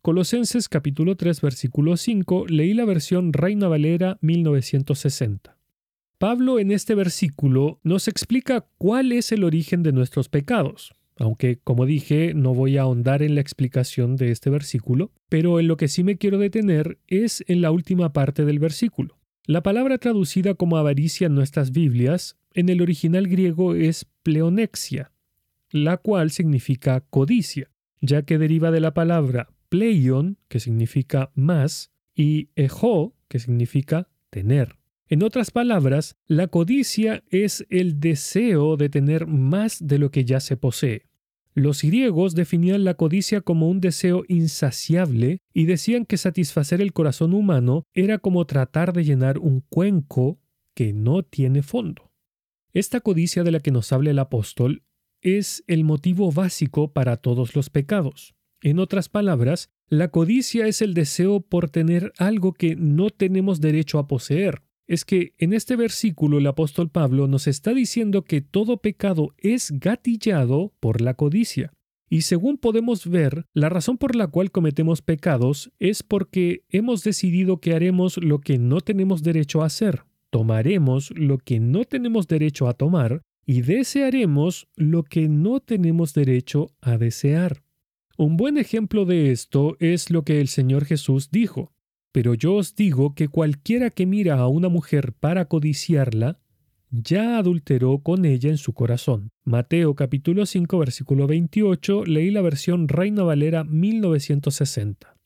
Colosenses 0.00 0.70
capítulo 0.70 1.16
3 1.16 1.40
versículo 1.42 1.98
5 1.98 2.46
leí 2.48 2.72
la 2.72 2.86
versión 2.86 3.34
Reina 3.34 3.68
Valera 3.68 4.16
1960. 4.22 5.58
Pablo 6.16 6.58
en 6.58 6.70
este 6.70 6.94
versículo 6.94 7.80
nos 7.82 8.08
explica 8.08 8.66
cuál 8.78 9.12
es 9.12 9.32
el 9.32 9.44
origen 9.44 9.82
de 9.82 9.92
nuestros 9.92 10.30
pecados, 10.30 10.94
aunque 11.18 11.58
como 11.58 11.84
dije 11.84 12.32
no 12.34 12.54
voy 12.54 12.78
a 12.78 12.82
ahondar 12.82 13.22
en 13.22 13.34
la 13.34 13.40
explicación 13.40 14.16
de 14.16 14.30
este 14.30 14.50
versículo, 14.50 15.12
pero 15.28 15.60
en 15.60 15.68
lo 15.68 15.76
que 15.76 15.88
sí 15.88 16.04
me 16.04 16.16
quiero 16.16 16.38
detener 16.38 16.98
es 17.06 17.44
en 17.48 17.60
la 17.60 17.70
última 17.70 18.12
parte 18.12 18.44
del 18.44 18.58
versículo. 18.58 19.18
La 19.44 19.62
palabra 19.62 19.98
traducida 19.98 20.54
como 20.54 20.76
avaricia 20.76 21.26
en 21.26 21.34
nuestras 21.34 21.72
Biblias 21.72 22.36
en 22.54 22.68
el 22.68 22.82
original 22.82 23.28
griego 23.28 23.74
es 23.74 24.06
pleonexia. 24.22 25.12
la 25.70 25.98
cual 25.98 26.30
significa 26.30 27.02
codicia, 27.10 27.70
ya 28.00 28.22
que 28.22 28.38
deriva 28.38 28.70
de 28.70 28.80
la 28.80 28.94
palabra 28.94 29.50
pleion, 29.68 30.38
que 30.48 30.60
significa 30.60 31.30
más, 31.34 31.90
y 32.14 32.48
ejo, 32.56 33.14
que 33.28 33.38
significa 33.38 34.08
tener. 34.30 34.76
En 35.08 35.22
otras 35.22 35.50
palabras, 35.50 36.16
la 36.26 36.48
codicia 36.48 37.22
es 37.30 37.66
el 37.70 38.00
deseo 38.00 38.76
de 38.76 38.88
tener 38.88 39.26
más 39.26 39.86
de 39.86 39.98
lo 39.98 40.10
que 40.10 40.24
ya 40.24 40.40
se 40.40 40.56
posee. 40.56 41.07
Los 41.58 41.82
griegos 41.82 42.36
definían 42.36 42.84
la 42.84 42.94
codicia 42.94 43.40
como 43.40 43.68
un 43.68 43.80
deseo 43.80 44.22
insaciable 44.28 45.40
y 45.52 45.64
decían 45.64 46.06
que 46.06 46.16
satisfacer 46.16 46.80
el 46.80 46.92
corazón 46.92 47.34
humano 47.34 47.82
era 47.92 48.18
como 48.18 48.46
tratar 48.46 48.92
de 48.92 49.02
llenar 49.02 49.40
un 49.40 49.62
cuenco 49.62 50.38
que 50.76 50.92
no 50.92 51.24
tiene 51.24 51.62
fondo. 51.62 52.12
Esta 52.72 53.00
codicia 53.00 53.42
de 53.42 53.50
la 53.50 53.58
que 53.58 53.72
nos 53.72 53.92
habla 53.92 54.12
el 54.12 54.20
apóstol 54.20 54.84
es 55.20 55.64
el 55.66 55.82
motivo 55.82 56.30
básico 56.30 56.92
para 56.92 57.16
todos 57.16 57.56
los 57.56 57.70
pecados. 57.70 58.36
En 58.62 58.78
otras 58.78 59.08
palabras, 59.08 59.68
la 59.88 60.12
codicia 60.12 60.68
es 60.68 60.80
el 60.80 60.94
deseo 60.94 61.40
por 61.40 61.70
tener 61.70 62.12
algo 62.18 62.52
que 62.52 62.76
no 62.76 63.10
tenemos 63.10 63.60
derecho 63.60 63.98
a 63.98 64.06
poseer. 64.06 64.62
Es 64.88 65.04
que 65.04 65.34
en 65.36 65.52
este 65.52 65.76
versículo 65.76 66.38
el 66.38 66.46
apóstol 66.46 66.88
Pablo 66.88 67.28
nos 67.28 67.46
está 67.46 67.74
diciendo 67.74 68.24
que 68.24 68.40
todo 68.40 68.78
pecado 68.78 69.34
es 69.36 69.70
gatillado 69.70 70.72
por 70.80 71.02
la 71.02 71.12
codicia. 71.12 71.74
Y 72.08 72.22
según 72.22 72.56
podemos 72.56 73.06
ver, 73.06 73.44
la 73.52 73.68
razón 73.68 73.98
por 73.98 74.16
la 74.16 74.28
cual 74.28 74.50
cometemos 74.50 75.02
pecados 75.02 75.70
es 75.78 76.02
porque 76.02 76.64
hemos 76.70 77.04
decidido 77.04 77.60
que 77.60 77.74
haremos 77.74 78.16
lo 78.16 78.40
que 78.40 78.56
no 78.56 78.80
tenemos 78.80 79.22
derecho 79.22 79.62
a 79.62 79.66
hacer, 79.66 80.04
tomaremos 80.30 81.10
lo 81.14 81.36
que 81.36 81.60
no 81.60 81.84
tenemos 81.84 82.26
derecho 82.26 82.66
a 82.66 82.72
tomar 82.72 83.20
y 83.44 83.60
desearemos 83.60 84.68
lo 84.74 85.02
que 85.02 85.28
no 85.28 85.60
tenemos 85.60 86.14
derecho 86.14 86.68
a 86.80 86.96
desear. 86.96 87.62
Un 88.16 88.38
buen 88.38 88.56
ejemplo 88.56 89.04
de 89.04 89.32
esto 89.32 89.76
es 89.80 90.10
lo 90.10 90.24
que 90.24 90.40
el 90.40 90.48
Señor 90.48 90.86
Jesús 90.86 91.30
dijo. 91.30 91.72
Pero 92.18 92.34
yo 92.34 92.56
os 92.56 92.74
digo 92.74 93.14
que 93.14 93.28
cualquiera 93.28 93.90
que 93.90 94.04
mira 94.04 94.40
a 94.40 94.48
una 94.48 94.68
mujer 94.68 95.12
para 95.12 95.44
codiciarla, 95.44 96.40
ya 96.90 97.38
adulteró 97.38 98.00
con 98.00 98.24
ella 98.24 98.50
en 98.50 98.56
su 98.56 98.72
corazón. 98.72 99.30
Mateo 99.44 99.94
capítulo 99.94 100.44
5 100.44 100.78
versículo 100.80 101.28
28, 101.28 102.06
leí 102.06 102.32
la 102.32 102.42
versión 102.42 102.88
Reina 102.88 103.22
Valera 103.22 103.62
1960. 103.62 105.16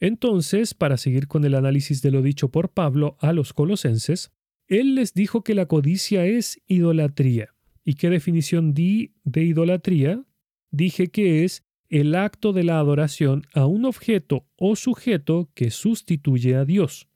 Entonces, 0.00 0.74
para 0.74 0.96
seguir 0.96 1.28
con 1.28 1.44
el 1.44 1.54
análisis 1.54 2.02
de 2.02 2.10
lo 2.10 2.22
dicho 2.22 2.50
por 2.50 2.70
Pablo 2.70 3.16
a 3.20 3.32
los 3.32 3.52
colosenses, 3.52 4.32
él 4.66 4.96
les 4.96 5.14
dijo 5.14 5.44
que 5.44 5.54
la 5.54 5.66
codicia 5.66 6.26
es 6.26 6.60
idolatría. 6.66 7.54
¿Y 7.84 7.94
qué 7.94 8.10
definición 8.10 8.74
di 8.74 9.14
de 9.22 9.44
idolatría? 9.44 10.24
Dije 10.72 11.06
que 11.06 11.44
es 11.44 11.62
el 11.90 12.14
acto 12.14 12.52
de 12.52 12.62
la 12.62 12.78
adoración 12.78 13.42
a 13.52 13.66
un 13.66 13.84
objeto 13.84 14.46
o 14.56 14.76
sujeto 14.76 15.50
que 15.54 15.72
sustituye 15.72 16.54
a 16.54 16.64
Dios. 16.64 17.08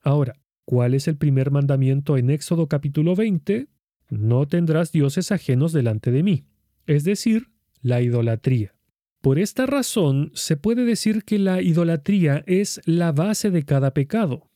Ahora, 0.00 0.34
¿cuál 0.64 0.94
es 0.94 1.08
el 1.08 1.16
primer 1.16 1.50
mandamiento 1.50 2.16
en 2.16 2.30
Éxodo 2.30 2.68
capítulo 2.68 3.16
20? 3.16 3.66
No 4.08 4.46
tendrás 4.46 4.92
dioses 4.92 5.32
ajenos 5.32 5.72
delante 5.72 6.12
de 6.12 6.22
mí, 6.22 6.44
es 6.86 7.02
decir, 7.02 7.48
la 7.82 8.00
idolatría. 8.00 8.76
Por 9.20 9.40
esta 9.40 9.66
razón 9.66 10.30
se 10.34 10.56
puede 10.56 10.84
decir 10.84 11.24
que 11.24 11.40
la 11.40 11.60
idolatría 11.60 12.44
es 12.46 12.80
la 12.84 13.10
base 13.10 13.50
de 13.50 13.64
cada 13.64 13.92
pecado, 13.92 14.48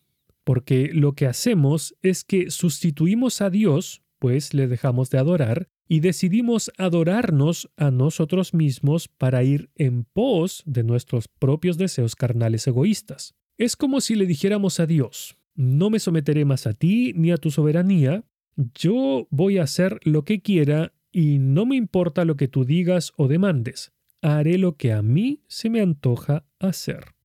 porque 0.44 0.90
lo 0.92 1.14
que 1.14 1.26
hacemos 1.26 1.96
es 2.02 2.22
que 2.22 2.52
sustituimos 2.52 3.40
a 3.40 3.50
Dios, 3.50 4.04
pues 4.20 4.54
le 4.54 4.68
dejamos 4.68 5.10
de 5.10 5.18
adorar, 5.18 5.68
y 5.90 5.98
decidimos 5.98 6.70
adorarnos 6.78 7.68
a 7.76 7.90
nosotros 7.90 8.54
mismos 8.54 9.08
para 9.08 9.42
ir 9.42 9.70
en 9.74 10.04
pos 10.04 10.62
de 10.64 10.84
nuestros 10.84 11.26
propios 11.26 11.78
deseos 11.78 12.14
carnales 12.14 12.68
egoístas. 12.68 13.34
Es 13.58 13.74
como 13.74 14.00
si 14.00 14.14
le 14.14 14.24
dijéramos 14.24 14.78
a 14.78 14.86
Dios, 14.86 15.36
no 15.56 15.90
me 15.90 15.98
someteré 15.98 16.44
más 16.44 16.68
a 16.68 16.74
ti 16.74 17.12
ni 17.16 17.32
a 17.32 17.38
tu 17.38 17.50
soberanía, 17.50 18.24
yo 18.72 19.26
voy 19.30 19.58
a 19.58 19.64
hacer 19.64 19.98
lo 20.04 20.24
que 20.24 20.40
quiera 20.42 20.92
y 21.10 21.38
no 21.38 21.66
me 21.66 21.74
importa 21.74 22.24
lo 22.24 22.36
que 22.36 22.46
tú 22.46 22.64
digas 22.64 23.12
o 23.16 23.26
demandes, 23.26 23.90
haré 24.22 24.58
lo 24.58 24.76
que 24.76 24.92
a 24.92 25.02
mí 25.02 25.42
se 25.48 25.70
me 25.70 25.80
antoja 25.80 26.44
hacer. 26.60 27.16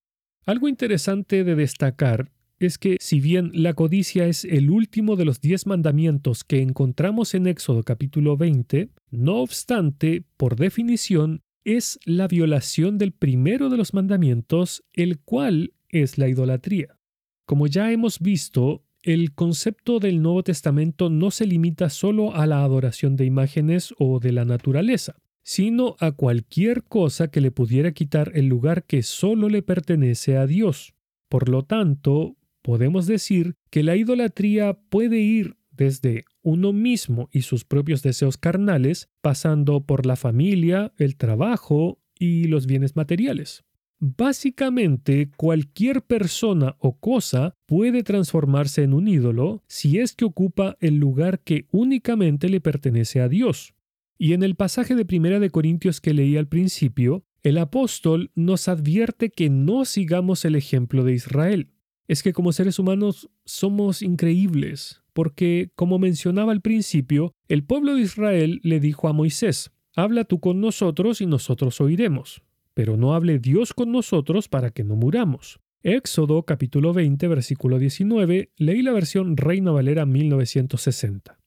Algo 0.43 0.67
interesante 0.67 1.43
de 1.43 1.53
destacar 1.53 2.31
es 2.59 2.77
que 2.77 2.97
si 3.00 3.19
bien 3.19 3.51
la 3.53 3.74
codicia 3.74 4.27
es 4.27 4.45
el 4.45 4.69
último 4.69 5.15
de 5.15 5.25
los 5.25 5.41
diez 5.41 5.65
mandamientos 5.65 6.43
que 6.43 6.62
encontramos 6.62 7.33
en 7.33 7.47
Éxodo 7.47 7.83
capítulo 7.83 8.38
20, 8.38 8.89
no 9.12 9.38
obstante, 9.38 10.24
por 10.38 10.55
definición, 10.55 11.41
es 11.63 12.00
la 12.05 12.27
violación 12.27 12.97
del 12.97 13.12
primero 13.12 13.69
de 13.69 13.77
los 13.77 13.93
mandamientos, 13.93 14.83
el 14.93 15.19
cual 15.19 15.74
es 15.89 16.17
la 16.17 16.29
idolatría. 16.29 16.97
Como 17.45 17.67
ya 17.67 17.91
hemos 17.91 18.19
visto, 18.19 18.83
el 19.01 19.33
concepto 19.33 20.00
del 20.00 20.21
Nuevo 20.21 20.43
Testamento 20.43 21.09
no 21.09 21.31
se 21.31 21.45
limita 21.45 21.89
solo 21.89 22.35
a 22.35 22.47
la 22.47 22.63
adoración 22.63 23.15
de 23.15 23.25
imágenes 23.25 23.93
o 24.00 24.19
de 24.19 24.31
la 24.31 24.45
naturaleza, 24.45 25.15
sino 25.43 25.95
a 26.00 26.12
cualquier 26.12 26.83
cosa 26.83 27.29
que 27.29 27.41
le 27.41 27.51
pudiera 27.51 27.91
quitar 27.91 28.31
el 28.33 28.47
lugar 28.47 28.83
que 28.83 29.03
solo 29.03 29.47
le 29.50 29.62
pertenece 29.62 30.38
a 30.38 30.47
Dios. 30.47 30.95
Por 31.29 31.50
lo 31.50 31.63
tanto, 31.63 32.35
podemos 32.65 33.05
decir 33.05 33.57
que 33.69 33.84
la 33.84 33.95
idolatría 33.95 34.74
puede 34.89 35.19
ir 35.19 35.55
desde 35.69 36.25
uno 36.41 36.74
mismo 36.74 37.29
y 37.31 37.43
sus 37.43 37.63
propios 37.63 38.01
deseos 38.01 38.38
carnales, 38.38 39.07
pasando 39.22 39.86
por 39.86 40.07
la 40.07 40.15
familia, 40.15 40.91
el 40.98 41.15
trabajo 41.15 42.00
y 42.17 42.45
los 42.45 42.65
bienes 42.65 42.95
materiales. 42.95 43.65
Básicamente, 44.00 45.29
cualquier 45.38 46.01
persona 46.01 46.75
o 46.79 47.00
cosa 47.00 47.53
puede 47.67 48.01
transformarse 48.01 48.81
en 48.81 48.93
un 48.95 49.07
ídolo 49.07 49.62
si 49.67 50.00
es 50.00 50.15
que 50.15 50.25
ocupa 50.25 50.75
el 50.79 50.95
lugar 50.95 51.41
que 51.41 51.67
únicamente 51.69 52.50
le 52.50 52.62
pertenece 52.62 53.22
a 53.22 53.29
Dios. 53.29 53.75
Y 54.17 54.34
en 54.34 54.41
el 54.41 54.55
pasaje 54.55 54.95
de 54.95 55.05
Primera 55.05 55.39
de 55.39 55.51
Corintios 55.51 56.01
que 56.01 56.15
leí 56.15 56.36
al 56.36 56.48
principio, 56.48 57.25
el 57.43 57.60
apóstol 57.60 58.31
nos 58.34 58.67
advierte 58.69 59.29
que 59.29 59.51
no 59.51 59.86
sigamos 59.86 60.45
el 60.45 60.55
ejemplo 60.55 61.03
de 61.03 61.13
Israel 61.13 61.69
es 62.07 62.24
que 62.24 62.33
como 62.33 62.51
seres 62.51 62.79
humanos 62.79 63.29
somos 63.45 64.01
increíbles, 64.01 65.01
porque, 65.13 65.71
como 65.75 65.97
mencionaba 65.97 66.51
al 66.51 66.62
principio, 66.62 67.33
el 67.47 67.63
pueblo 67.63 67.95
de 67.95 68.01
Israel 68.01 68.59
le 68.63 68.79
dijo 68.79 69.07
a 69.07 69.13
Moisés, 69.13 69.71
Habla 69.95 70.25
tú 70.25 70.41
con 70.41 70.59
nosotros 70.59 71.21
y 71.21 71.25
nosotros 71.25 71.79
oiremos, 71.79 72.41
pero 72.74 72.97
no 72.97 73.15
hable 73.15 73.39
Dios 73.39 73.74
con 73.74 73.93
nosotros 73.93 74.50
para 74.50 74.71
que 74.71 74.83
no 74.83 74.97
muramos. 74.97 75.62
Éxodo 75.83 76.43
capítulo 76.43 76.93
20 76.93 77.27
versículo 77.29 77.79
19, 77.79 78.51
leí 78.57 78.81
la 78.81 78.91
versión 78.91 79.38
Reina 79.38 79.71
Valera 79.71 80.05
1960. 80.05 81.39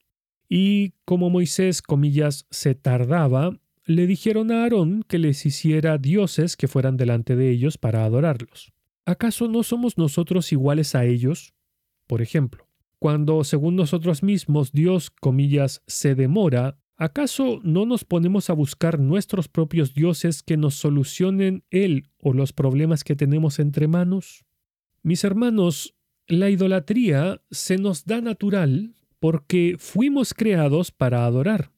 Y 0.49 0.93
como 1.05 1.29
Moisés, 1.29 1.83
comillas, 1.83 2.47
se 2.49 2.73
tardaba, 2.73 3.59
le 3.85 4.07
dijeron 4.07 4.51
a 4.51 4.63
Aarón 4.63 5.03
que 5.07 5.19
les 5.19 5.45
hiciera 5.45 5.99
dioses 5.99 6.57
que 6.57 6.67
fueran 6.67 6.97
delante 6.97 7.35
de 7.35 7.51
ellos 7.51 7.77
para 7.77 8.03
adorarlos. 8.03 8.73
¿Acaso 9.09 9.47
no 9.47 9.63
somos 9.63 9.97
nosotros 9.97 10.51
iguales 10.51 10.95
a 10.95 11.05
ellos? 11.05 11.53
Por 12.07 12.21
ejemplo, 12.21 12.67
cuando 12.99 13.43
según 13.43 13.75
nosotros 13.75 14.23
mismos 14.23 14.71
Dios, 14.71 15.09
comillas, 15.09 15.81
se 15.87 16.15
demora, 16.15 16.77
¿acaso 16.95 17.59
no 17.63 17.85
nos 17.85 18.03
ponemos 18.03 18.49
a 18.49 18.53
buscar 18.53 18.99
nuestros 18.99 19.47
propios 19.47 19.93
dioses 19.93 20.43
que 20.43 20.57
nos 20.57 20.75
solucionen 20.75 21.63
Él 21.69 22.09
o 22.19 22.33
los 22.33 22.53
problemas 22.53 23.03
que 23.03 23.15
tenemos 23.15 23.59
entre 23.59 23.87
manos? 23.87 24.45
Mis 25.01 25.23
hermanos, 25.23 25.95
la 26.27 26.49
idolatría 26.49 27.41
se 27.49 27.77
nos 27.77 28.05
da 28.05 28.21
natural 28.21 28.95
porque 29.19 29.75
fuimos 29.77 30.33
creados 30.33 30.91
para 30.91 31.25
adorar, 31.25 31.71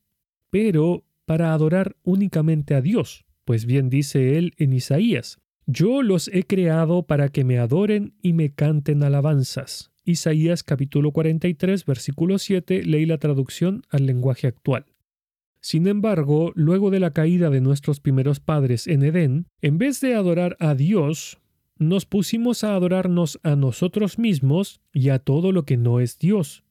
pero 0.49 1.05
para 1.25 1.53
adorar 1.53 1.95
únicamente 2.03 2.75
a 2.75 2.81
Dios, 2.81 3.25
pues 3.45 3.65
bien 3.65 3.89
dice 3.89 4.37
él 4.37 4.53
en 4.57 4.73
Isaías, 4.73 5.39
yo 5.67 6.01
los 6.01 6.27
he 6.29 6.43
creado 6.43 7.03
para 7.03 7.29
que 7.29 7.43
me 7.43 7.59
adoren 7.59 8.13
y 8.21 8.33
me 8.33 8.53
canten 8.53 9.03
alabanzas. 9.03 9.91
Isaías 10.03 10.63
capítulo 10.63 11.11
43 11.11 11.85
versículo 11.85 12.39
7 12.39 12.83
leí 12.83 13.05
la 13.05 13.19
traducción 13.19 13.83
al 13.89 14.07
lenguaje 14.07 14.47
actual. 14.47 14.85
Sin 15.61 15.85
embargo, 15.85 16.51
luego 16.55 16.89
de 16.89 16.99
la 16.99 17.11
caída 17.11 17.51
de 17.51 17.61
nuestros 17.61 17.99
primeros 17.99 18.39
padres 18.39 18.87
en 18.87 19.03
Edén, 19.03 19.45
en 19.61 19.77
vez 19.77 20.01
de 20.01 20.15
adorar 20.15 20.57
a 20.59 20.73
Dios, 20.73 21.39
nos 21.77 22.07
pusimos 22.07 22.63
a 22.63 22.75
adorarnos 22.75 23.39
a 23.43 23.55
nosotros 23.55 24.17
mismos 24.17 24.81
y 24.91 25.09
a 25.09 25.19
todo 25.19 25.51
lo 25.51 25.63
que 25.63 25.77
no 25.77 25.99
es 25.99 26.17
Dios. 26.17 26.63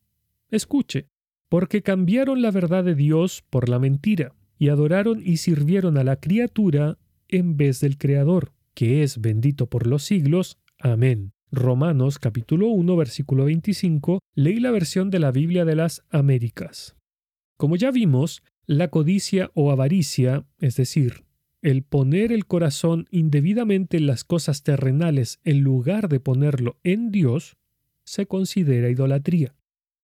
Escuche, 0.51 1.07
porque 1.49 1.83
cambiaron 1.83 2.43
la 2.43 2.51
verdad 2.51 2.83
de 2.83 2.97
Dios 2.97 3.45
por 3.49 3.69
la 3.69 3.79
mentira, 3.79 4.35
y 4.59 4.69
adoraron 4.69 5.23
y 5.25 5.37
sirvieron 5.37 5.97
a 5.97 6.03
la 6.03 6.17
criatura 6.17 6.99
en 7.29 7.57
vez 7.57 7.81
del 7.81 7.97
Creador 7.97 8.53
que 8.81 9.03
es 9.03 9.21
bendito 9.21 9.67
por 9.69 9.87
los 9.87 10.05
siglos. 10.05 10.57
Amén. 10.79 11.35
Romanos 11.53 12.19
capítulo 12.19 12.69
1 12.69 12.97
versículo 12.97 13.45
25, 13.45 14.21
leí 14.35 14.59
la 14.59 14.71
versión 14.71 15.11
de 15.11 15.19
la 15.19 15.33
Biblia 15.33 15.67
de 15.67 15.77
las 15.77 16.03
Américas. 16.09 16.97
Como 17.59 17.77
ya 17.77 17.91
vimos, 17.91 18.43
La 18.65 18.89
codicia 18.89 19.51
o 19.53 19.71
avaricia, 19.71 20.47
es 20.61 20.77
decir, 20.77 21.25
el 21.61 21.83
poner 21.83 22.33
el 22.33 22.47
corazón 22.47 23.07
indebidamente 23.11 23.99
en 23.99 24.07
las 24.07 24.25
cosas 24.25 24.63
terrenales 24.63 25.41
en 25.45 25.61
lugar 25.61 26.09
de 26.09 26.21
ponerlo 26.21 26.79
en 26.83 27.11
Dios, 27.11 27.59
se 28.05 28.25
considera 28.25 28.89
idolatría. 28.89 29.55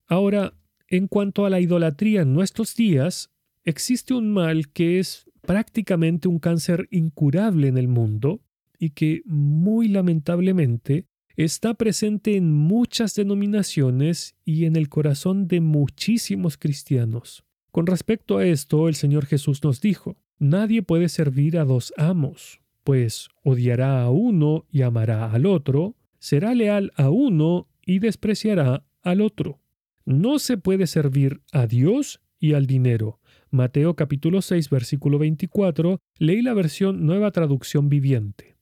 Ahora, 0.06 0.52
en 0.88 1.08
cuanto 1.08 1.46
a 1.46 1.50
la 1.50 1.60
idolatría 1.60 2.20
en 2.20 2.34
nuestros 2.34 2.74
días, 2.76 3.30
existe 3.64 4.12
un 4.12 4.34
mal 4.34 4.68
que 4.68 4.98
es 4.98 5.24
prácticamente 5.40 6.28
un 6.28 6.40
cáncer 6.40 6.88
incurable 6.90 7.68
en 7.68 7.78
el 7.78 7.88
mundo 7.88 8.42
y 8.78 8.90
que 8.90 9.22
muy 9.26 9.88
lamentablemente 9.88 11.06
está 11.36 11.74
presente 11.74 12.36
en 12.36 12.52
muchas 12.52 13.14
denominaciones 13.14 14.36
y 14.44 14.64
en 14.64 14.76
el 14.76 14.88
corazón 14.88 15.48
de 15.48 15.60
muchísimos 15.60 16.56
cristianos. 16.56 17.44
Con 17.70 17.86
respecto 17.86 18.38
a 18.38 18.46
esto, 18.46 18.88
el 18.88 18.94
Señor 18.94 19.26
Jesús 19.26 19.62
nos 19.62 19.80
dijo, 19.80 20.16
nadie 20.38 20.82
puede 20.82 21.10
servir 21.10 21.58
a 21.58 21.64
dos 21.64 21.92
amos, 21.98 22.60
pues 22.84 23.28
odiará 23.42 24.02
a 24.02 24.10
uno 24.10 24.64
y 24.70 24.82
amará 24.82 25.30
al 25.30 25.44
otro, 25.44 25.94
será 26.18 26.54
leal 26.54 26.92
a 26.96 27.10
uno 27.10 27.68
y 27.84 27.98
despreciará 27.98 28.86
al 29.02 29.20
otro. 29.20 29.60
No 30.06 30.38
se 30.38 30.56
puede 30.56 30.86
servir 30.86 31.42
a 31.52 31.66
Dios 31.66 32.20
y 32.38 32.54
al 32.54 32.66
dinero. 32.66 33.20
Mateo 33.50 33.94
capítulo 33.94 34.40
6 34.40 34.70
versículo 34.70 35.18
24, 35.18 36.00
leí 36.18 36.42
la 36.42 36.54
versión 36.54 37.04
Nueva 37.04 37.30
Traducción 37.30 37.88
Viviente. 37.88 38.55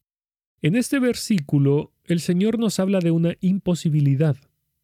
En 0.64 0.76
este 0.76 0.98
versículo, 0.98 1.92
el 2.06 2.20
Señor 2.20 2.58
nos 2.58 2.80
habla 2.80 3.00
de 3.00 3.10
una 3.10 3.34
imposibilidad. 3.42 4.34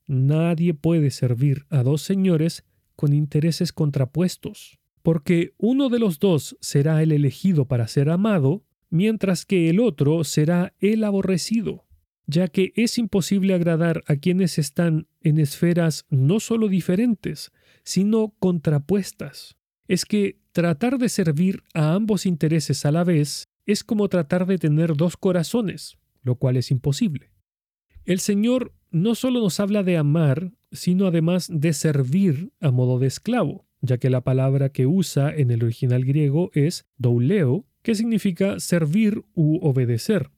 Nadie 0.06 0.74
puede 0.74 1.10
servir 1.10 1.64
a 1.70 1.82
dos 1.82 2.02
señores 2.02 2.66
con 2.96 3.14
intereses 3.14 3.72
contrapuestos, 3.72 4.78
porque 5.02 5.54
uno 5.56 5.88
de 5.88 5.98
los 5.98 6.18
dos 6.18 6.54
será 6.60 7.02
el 7.02 7.12
elegido 7.12 7.64
para 7.64 7.88
ser 7.88 8.10
amado, 8.10 8.62
mientras 8.90 9.46
que 9.46 9.70
el 9.70 9.80
otro 9.80 10.22
será 10.24 10.74
el 10.80 11.02
aborrecido, 11.02 11.86
ya 12.26 12.48
que 12.48 12.74
es 12.76 12.98
imposible 12.98 13.54
agradar 13.54 14.02
a 14.06 14.16
quienes 14.16 14.58
están 14.58 15.08
en 15.22 15.38
esferas 15.38 16.04
no 16.10 16.40
solo 16.40 16.68
diferentes, 16.68 17.52
sino 17.84 18.34
contrapuestas. 18.38 19.56
Es 19.88 20.04
que 20.04 20.40
tratar 20.52 20.98
de 20.98 21.08
servir 21.08 21.62
a 21.72 21.94
ambos 21.94 22.26
intereses 22.26 22.84
a 22.84 22.92
la 22.92 23.02
vez 23.02 23.49
es 23.66 23.84
como 23.84 24.08
tratar 24.08 24.46
de 24.46 24.58
tener 24.58 24.96
dos 24.96 25.16
corazones, 25.16 25.98
lo 26.22 26.36
cual 26.36 26.56
es 26.56 26.70
imposible. 26.70 27.30
El 28.04 28.20
Señor 28.20 28.72
no 28.90 29.14
solo 29.14 29.40
nos 29.40 29.60
habla 29.60 29.82
de 29.82 29.96
amar, 29.96 30.52
sino 30.72 31.06
además 31.06 31.48
de 31.50 31.72
servir 31.72 32.52
a 32.60 32.70
modo 32.70 32.98
de 32.98 33.06
esclavo, 33.06 33.66
ya 33.80 33.98
que 33.98 34.10
la 34.10 34.22
palabra 34.22 34.70
que 34.70 34.86
usa 34.86 35.34
en 35.34 35.50
el 35.50 35.64
original 35.64 36.04
griego 36.04 36.50
es 36.54 36.86
douleo, 36.96 37.66
que 37.82 37.94
significa 37.94 38.60
servir 38.60 39.24
u 39.34 39.58
obedecer. 39.66 40.30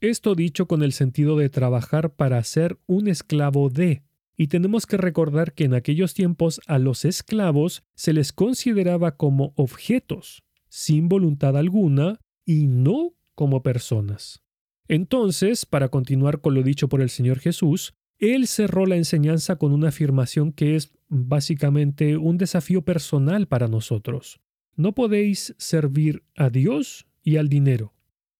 Esto 0.00 0.34
dicho 0.34 0.66
con 0.66 0.82
el 0.82 0.92
sentido 0.92 1.36
de 1.36 1.48
trabajar 1.48 2.14
para 2.14 2.42
ser 2.42 2.78
un 2.86 3.08
esclavo 3.08 3.68
de, 3.68 4.02
y 4.36 4.48
tenemos 4.48 4.86
que 4.86 4.96
recordar 4.96 5.52
que 5.52 5.64
en 5.64 5.74
aquellos 5.74 6.14
tiempos 6.14 6.60
a 6.66 6.78
los 6.78 7.04
esclavos 7.04 7.84
se 7.94 8.12
les 8.12 8.32
consideraba 8.32 9.16
como 9.16 9.52
objetos, 9.56 10.42
sin 10.68 11.08
voluntad 11.08 11.56
alguna, 11.56 12.18
y 12.44 12.66
no 12.66 13.14
como 13.34 13.62
personas. 13.62 14.42
Entonces, 14.88 15.64
para 15.64 15.88
continuar 15.88 16.40
con 16.40 16.54
lo 16.54 16.62
dicho 16.62 16.88
por 16.88 17.00
el 17.00 17.10
Señor 17.10 17.38
Jesús, 17.38 17.94
Él 18.18 18.46
cerró 18.46 18.86
la 18.86 18.96
enseñanza 18.96 19.56
con 19.56 19.72
una 19.72 19.88
afirmación 19.88 20.52
que 20.52 20.76
es 20.76 20.92
básicamente 21.08 22.16
un 22.16 22.38
desafío 22.38 22.82
personal 22.82 23.46
para 23.46 23.68
nosotros. 23.68 24.40
No 24.76 24.94
podéis 24.94 25.54
servir 25.58 26.24
a 26.36 26.50
Dios 26.50 27.06
y 27.22 27.36
al 27.36 27.48
dinero. 27.48 27.94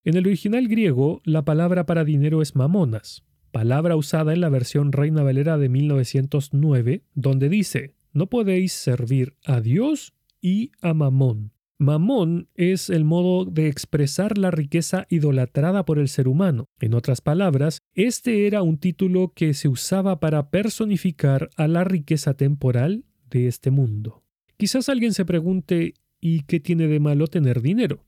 En 0.05 0.17
el 0.17 0.27
original 0.27 0.67
griego, 0.69 1.21
la 1.25 1.45
palabra 1.45 1.87
para 1.87 2.05
dinero 2.05 2.43
es 2.43 2.57
mamonas, 2.57 3.25
palabra 3.53 3.97
usada 3.97 4.33
en 4.33 4.41
la 4.41 4.49
versión 4.49 4.93
Reina 4.93 5.23
Valera 5.23 5.59
de 5.59 5.69
1909, 5.69 7.05
donde 7.15 7.49
dice, 7.49 7.95
no 8.13 8.29
podéis 8.29 8.73
servir 8.73 9.37
a 9.45 9.61
Dios 9.61 10.15
y 10.41 10.73
a 10.81 10.93
Mamón. 10.93 11.53
Mamón 11.83 12.49
es 12.55 12.91
el 12.91 13.05
modo 13.05 13.45
de 13.45 13.67
expresar 13.67 14.39
la 14.39 14.53
riqueza 14.53 15.07
idolatrada 15.11 15.85
por 15.85 15.99
el 15.99 16.09
ser 16.09 16.29
humano. 16.29 16.69
En 16.79 16.95
otras 16.95 17.21
palabras, 17.21 17.81
este 17.95 18.47
era 18.47 18.63
un 18.63 18.79
título 18.79 19.33
que 19.35 19.53
se 19.53 19.67
usaba 19.67 20.21
para 20.21 20.49
personificar 20.49 21.51
a 21.57 21.67
la 21.67 21.83
riqueza 21.83 22.35
temporal 22.35 23.05
de 23.29 23.49
este 23.49 23.73
mundo. 23.73 24.23
Quizás 24.57 24.89
alguien 24.89 25.13
se 25.13 25.25
pregunte, 25.25 25.95
¿y 26.21 26.43
qué 26.43 26.61
tiene 26.61 26.87
de 26.87 27.01
malo 27.01 27.27
tener 27.27 27.61
dinero? 27.61 28.05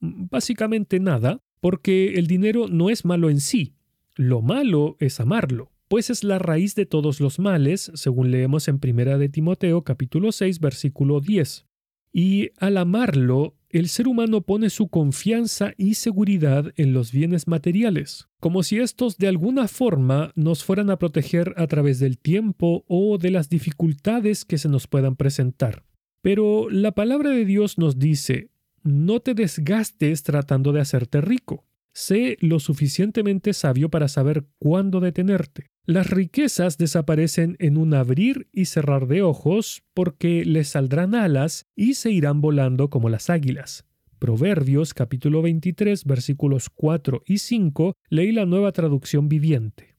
Básicamente 0.00 0.98
nada, 0.98 1.40
porque 1.60 2.14
el 2.14 2.26
dinero 2.26 2.66
no 2.66 2.90
es 2.90 3.04
malo 3.04 3.30
en 3.30 3.40
sí. 3.40 3.76
Lo 4.16 4.42
malo 4.42 4.96
es 4.98 5.20
amarlo, 5.20 5.70
pues 5.86 6.10
es 6.10 6.24
la 6.24 6.40
raíz 6.40 6.74
de 6.74 6.84
todos 6.84 7.20
los 7.20 7.38
males, 7.38 7.92
según 7.94 8.32
leemos 8.32 8.66
en 8.66 8.80
1 8.82 9.18
de 9.18 9.28
Timoteo 9.28 9.84
capítulo 9.84 10.32
6 10.32 10.58
versículo 10.58 11.20
10. 11.20 11.67
Y 12.12 12.50
al 12.58 12.76
amarlo, 12.76 13.54
el 13.70 13.88
ser 13.88 14.08
humano 14.08 14.40
pone 14.40 14.70
su 14.70 14.88
confianza 14.88 15.72
y 15.76 15.94
seguridad 15.94 16.72
en 16.76 16.94
los 16.94 17.12
bienes 17.12 17.46
materiales, 17.46 18.28
como 18.40 18.62
si 18.62 18.78
estos 18.78 19.18
de 19.18 19.28
alguna 19.28 19.68
forma 19.68 20.32
nos 20.34 20.64
fueran 20.64 20.90
a 20.90 20.98
proteger 20.98 21.52
a 21.58 21.66
través 21.66 21.98
del 21.98 22.18
tiempo 22.18 22.84
o 22.88 23.18
de 23.18 23.30
las 23.30 23.50
dificultades 23.50 24.44
que 24.46 24.56
se 24.56 24.68
nos 24.70 24.86
puedan 24.86 25.16
presentar. 25.16 25.84
Pero 26.22 26.70
la 26.70 26.92
palabra 26.92 27.30
de 27.30 27.44
Dios 27.44 27.76
nos 27.78 27.98
dice, 27.98 28.50
no 28.82 29.20
te 29.20 29.34
desgastes 29.34 30.22
tratando 30.22 30.72
de 30.72 30.80
hacerte 30.80 31.20
rico. 31.20 31.64
Sé 31.92 32.36
lo 32.40 32.60
suficientemente 32.60 33.52
sabio 33.52 33.90
para 33.90 34.08
saber 34.08 34.46
cuándo 34.58 35.00
detenerte. 35.00 35.70
Las 35.88 36.10
riquezas 36.10 36.76
desaparecen 36.76 37.56
en 37.60 37.78
un 37.78 37.94
abrir 37.94 38.46
y 38.52 38.66
cerrar 38.66 39.06
de 39.06 39.22
ojos 39.22 39.84
porque 39.94 40.44
les 40.44 40.68
saldrán 40.68 41.14
alas 41.14 41.66
y 41.74 41.94
se 41.94 42.10
irán 42.10 42.42
volando 42.42 42.90
como 42.90 43.08
las 43.08 43.30
águilas. 43.30 43.86
Proverbios 44.18 44.92
capítulo 44.92 45.40
23 45.40 46.04
versículos 46.04 46.68
4 46.68 47.22
y 47.24 47.38
5 47.38 47.94
leí 48.10 48.32
la 48.32 48.44
nueva 48.44 48.72
traducción 48.72 49.30
viviente. 49.30 49.96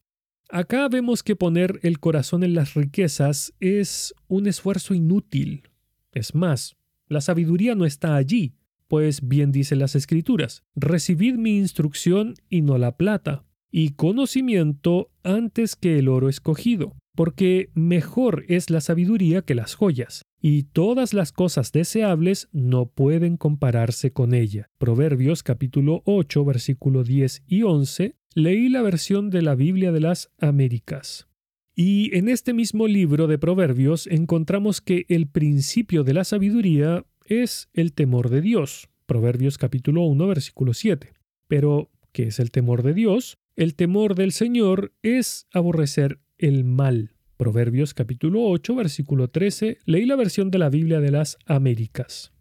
Acá 0.52 0.88
vemos 0.89 1.23
que 1.23 1.36
poner 1.36 1.80
el 1.82 1.99
corazón 1.99 2.43
en 2.43 2.54
las 2.54 2.75
riquezas 2.75 3.56
es 3.60 4.13
un 4.28 4.45
esfuerzo 4.45 4.93
inútil. 4.93 5.69
Es 6.12 6.36
más, 6.36 6.78
la 7.08 7.19
sabiduría 7.19 7.73
no 7.73 7.88
está 7.88 8.15
allí, 8.15 8.54
pues 8.88 9.28
bien 9.28 9.52
dicen 9.52 9.80
las 9.80 9.95
escrituras, 9.95 10.62
recibid 10.75 11.34
mi 11.34 11.58
instrucción 11.58 12.36
y 12.47 12.62
no 12.62 12.78
la 12.78 12.95
plata, 12.95 13.43
y 13.71 13.93
conocimiento 13.93 15.09
antes 15.30 15.76
que 15.76 16.00
el 16.00 16.08
oro 16.10 16.30
escogido, 16.30 16.96
porque 17.15 17.70
mejor 17.74 18.46
es 18.48 18.70
la 18.70 18.82
sabiduría 18.82 19.42
que 19.42 19.56
las 19.56 19.76
joyas, 19.76 20.24
y 20.42 20.63
todas 20.63 21.13
las 21.13 21.32
cosas 21.32 21.72
deseables 21.72 22.50
no 22.52 22.88
pueden 22.88 23.38
compararse 23.38 24.12
con 24.12 24.34
ella. 24.34 24.70
Proverbios 24.78 25.44
capítulo 25.44 26.02
8 26.06 26.46
versículo 26.46 27.04
10 27.04 27.44
y 27.48 27.63
11, 27.63 28.15
leí 28.36 28.70
la 28.70 28.82
versión 28.82 29.30
de 29.30 29.42
la 29.42 29.56
Biblia 29.56 29.92
de 29.92 30.00
las 30.00 30.32
Américas. 30.39 31.28
Y 31.76 32.15
en 32.18 32.28
este 32.28 32.54
mismo 32.54 32.88
libro 32.88 33.28
de 33.28 33.38
Proverbios 33.38 34.08
encontramos 34.08 34.82
que 34.82 35.06
el 35.10 35.28
principio 35.28 36.04
de 36.04 36.13
la 36.13 36.24
sabiduría 36.24 37.06
es 37.24 37.70
el 37.74 37.94
temor 37.94 38.30
de 38.30 38.42
Dios. 38.42 38.89
Proverbios 39.06 39.58
capítulo 39.58 40.04
1 40.04 40.28
versículo 40.28 40.74
7. 40.74 41.13
Pero, 41.48 41.89
¿qué 42.12 42.24
es 42.28 42.39
el 42.39 42.52
temor 42.52 42.84
de 42.84 42.94
Dios? 42.94 43.38
El 43.60 43.76
temor 43.76 44.15
del 44.15 44.32
Señor 44.32 44.93
es 45.02 45.45
aborrecer 45.52 46.22
el 46.38 46.63
mal. 46.63 47.12
Proverbios 47.36 47.93
capítulo 47.93 48.43
8 48.43 48.74
versículo 48.74 49.28
13. 49.28 49.80
Leí 49.84 50.06
la 50.06 50.15
versión 50.15 50.50
de 50.50 50.60
la 50.60 50.69
Biblia 50.69 51.02
de 51.02 51.12
las 51.12 51.38
Américas. 51.45 52.32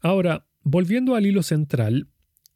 Ahora, 0.00 0.46
volviendo 0.62 1.14
al 1.14 1.24
hilo 1.24 1.42
central, 1.42 2.08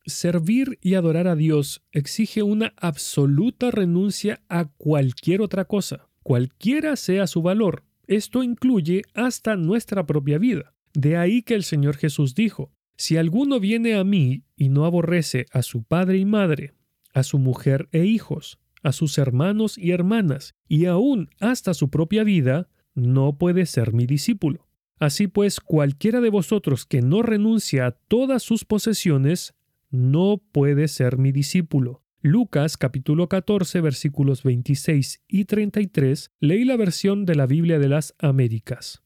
servir 0.05 0.79
y 0.83 0.97
adorar 0.97 1.29
a 1.29 1.35
Dios 1.35 1.83
exige 1.93 2.43
una 2.43 2.75
absoluta 2.77 3.71
renuncia 3.71 4.43
a 4.51 4.67
cualquier 4.67 5.41
otra 5.41 5.65
cosa, 5.65 6.11
cualquiera 6.23 6.97
sea 6.97 7.27
su 7.27 7.41
valor. 7.41 7.85
Esto 8.07 8.43
incluye 8.43 9.01
hasta 9.15 9.57
nuestra 9.57 10.05
propia 10.05 10.37
vida. 10.37 10.75
De 10.93 11.17
ahí 11.17 11.41
que 11.41 11.55
el 11.55 11.65
Señor 11.65 11.97
Jesús 11.97 12.35
dijo, 12.35 12.71
Si 12.99 13.17
alguno 13.17 13.61
viene 13.61 13.95
a 13.95 14.05
mí 14.05 14.45
y 14.59 14.69
no 14.69 14.85
aborrece 14.85 15.47
a 15.53 15.63
su 15.63 15.85
padre 15.85 16.19
y 16.19 16.27
madre, 16.27 16.75
a 17.15 17.23
su 17.23 17.39
mujer 17.39 17.89
e 17.93 18.05
hijos, 18.05 18.59
a 18.83 18.93
sus 18.93 19.17
hermanos 19.17 19.79
y 19.79 19.93
hermanas, 19.93 20.55
y 20.69 20.85
aún 20.85 21.31
hasta 21.41 21.73
su 21.73 21.89
propia 21.89 22.25
vida, 22.25 22.69
no 22.95 23.39
puede 23.39 23.65
ser 23.65 23.95
mi 23.95 24.05
discípulo. 24.05 24.69
Así 24.99 25.27
pues, 25.27 25.61
cualquiera 25.61 26.21
de 26.21 26.31
vosotros 26.31 26.85
que 26.85 27.01
no 27.01 27.23
renuncia 27.23 27.87
a 27.87 27.91
todas 27.93 28.43
sus 28.43 28.65
posesiones, 28.65 29.55
no 29.91 30.43
puede 30.53 30.89
ser 30.89 31.19
mi 31.19 31.33
discípulo. 31.33 32.03
Lucas 32.21 32.77
capítulo 32.77 33.29
14 33.29 33.81
versículos 33.81 34.43
26 34.45 35.23
y 35.29 35.45
33 35.45 36.31
leí 36.41 36.65
la 36.65 36.77
versión 36.77 37.27
de 37.27 37.35
la 37.35 37.47
Biblia 37.47 37.79
de 37.79 37.89
las 37.89 38.15
Américas. 38.19 39.03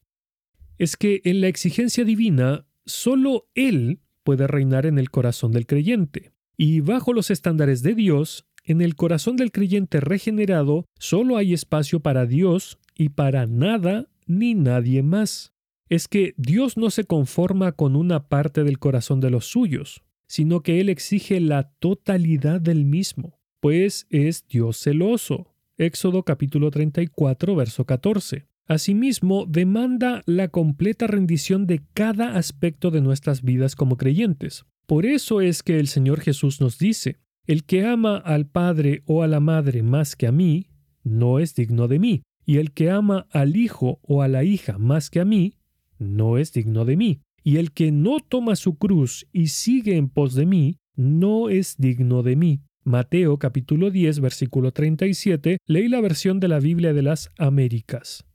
es 0.79 0.97
que 0.97 1.21
en 1.25 1.41
la 1.41 1.49
exigencia 1.49 2.05
divina, 2.05 2.67
solo 2.87 3.49
Él 3.57 4.01
puede 4.23 4.47
reinar 4.47 4.87
en 4.87 4.99
el 4.99 5.11
corazón 5.11 5.51
del 5.51 5.67
creyente. 5.67 6.33
Y 6.61 6.81
bajo 6.81 7.13
los 7.13 7.31
estándares 7.31 7.83
de 7.83 7.95
Dios, 7.95 8.45
en 8.65 8.81
el 8.81 8.97
corazón 8.97 9.37
del 9.37 9.53
creyente 9.53 10.01
regenerado 10.01 10.87
solo 10.99 11.37
hay 11.37 11.55
espacio 11.55 12.01
para 12.01 12.27
Dios 12.27 12.79
y 12.97 13.11
para 13.11 13.47
nada 13.47 14.09
ni 14.27 14.55
nadie 14.55 15.05
más. 15.05 15.53
Es 15.89 16.09
que 16.09 16.35
Dios 16.37 16.77
no 16.77 16.91
se 16.91 17.05
conforma 17.05 17.71
con 17.73 17.95
una 17.95 18.29
parte 18.29 18.65
del 18.65 18.81
corazón 18.81 19.21
de 19.21 19.31
los 19.31 19.47
suyos, 19.47 20.03
sino 20.27 20.61
que 20.65 20.81
Él 20.81 20.89
exige 20.89 21.41
la 21.41 21.71
totalidad 21.79 22.61
del 22.61 22.85
mismo, 22.85 23.39
pues 23.61 24.09
es 24.11 24.45
Dios 24.49 24.79
celoso. 24.79 25.55
Éxodo 25.77 26.25
capítulo 26.25 26.73
34, 26.73 27.55
verso 27.55 27.85
14. 27.87 28.49
Asimismo, 28.67 29.47
demanda 29.47 30.25
la 30.27 30.49
completa 30.49 31.07
rendición 31.07 31.69
de 31.69 31.83
cada 31.95 32.35
aspecto 32.37 32.91
de 32.91 33.01
nuestras 33.01 33.43
vidas 33.43 33.77
como 33.77 33.97
creyentes. 33.97 34.67
Por 34.89 35.05
eso 35.05 35.43
es 35.43 35.63
que 35.63 35.79
el 35.79 35.87
Señor 35.87 36.23
Jesús 36.23 36.63
nos 36.63 36.79
dice, 36.79 37.19
el 37.47 37.65
que 37.65 37.85
ama 37.85 38.17
al 38.17 38.47
Padre 38.47 39.03
o 39.05 39.23
a 39.23 39.27
la 39.27 39.39
Madre 39.39 39.83
más 39.83 40.17
que 40.17 40.27
a 40.27 40.33
mí, 40.33 40.71
no 41.05 41.41
es 41.41 41.55
digno 41.55 41.89
de 41.89 41.99
mí, 41.99 42.23
y 42.47 42.57
el 42.57 42.73
que 42.73 42.91
ama 42.91 43.27
al 43.31 43.55
Hijo 43.55 44.01
o 44.01 44.23
a 44.23 44.29
la 44.29 44.45
hija 44.45 44.79
más 44.79 45.11
que 45.11 45.21
a 45.21 45.27
mí, 45.27 45.53
no 45.99 46.39
es 46.39 46.55
digno 46.55 46.87
de 46.87 46.97
mí, 46.97 47.21
y 47.45 47.59
el 47.59 47.73
que 47.73 47.93
no 47.93 48.21
toma 48.21 48.57
su 48.57 48.79
cruz 48.79 49.27
y 49.31 49.49
sigue 49.49 49.97
en 49.99 50.09
pos 50.09 50.35
de 50.35 50.47
mí, 50.47 50.79
no 50.97 51.51
es 51.51 51.77
digno 51.77 52.23
de 52.23 52.37
mí. 52.37 52.63
Mateo 52.83 53.39
capítulo 53.39 53.91
10 53.91 54.21
versículo 54.21 54.73
37, 54.73 55.59
leí 55.67 55.89
la 55.89 56.01
versión 56.01 56.41
de 56.41 56.49
la 56.49 56.61
Biblia 56.61 56.95
de 56.95 57.03
las 57.03 57.29
Américas. 57.37 58.28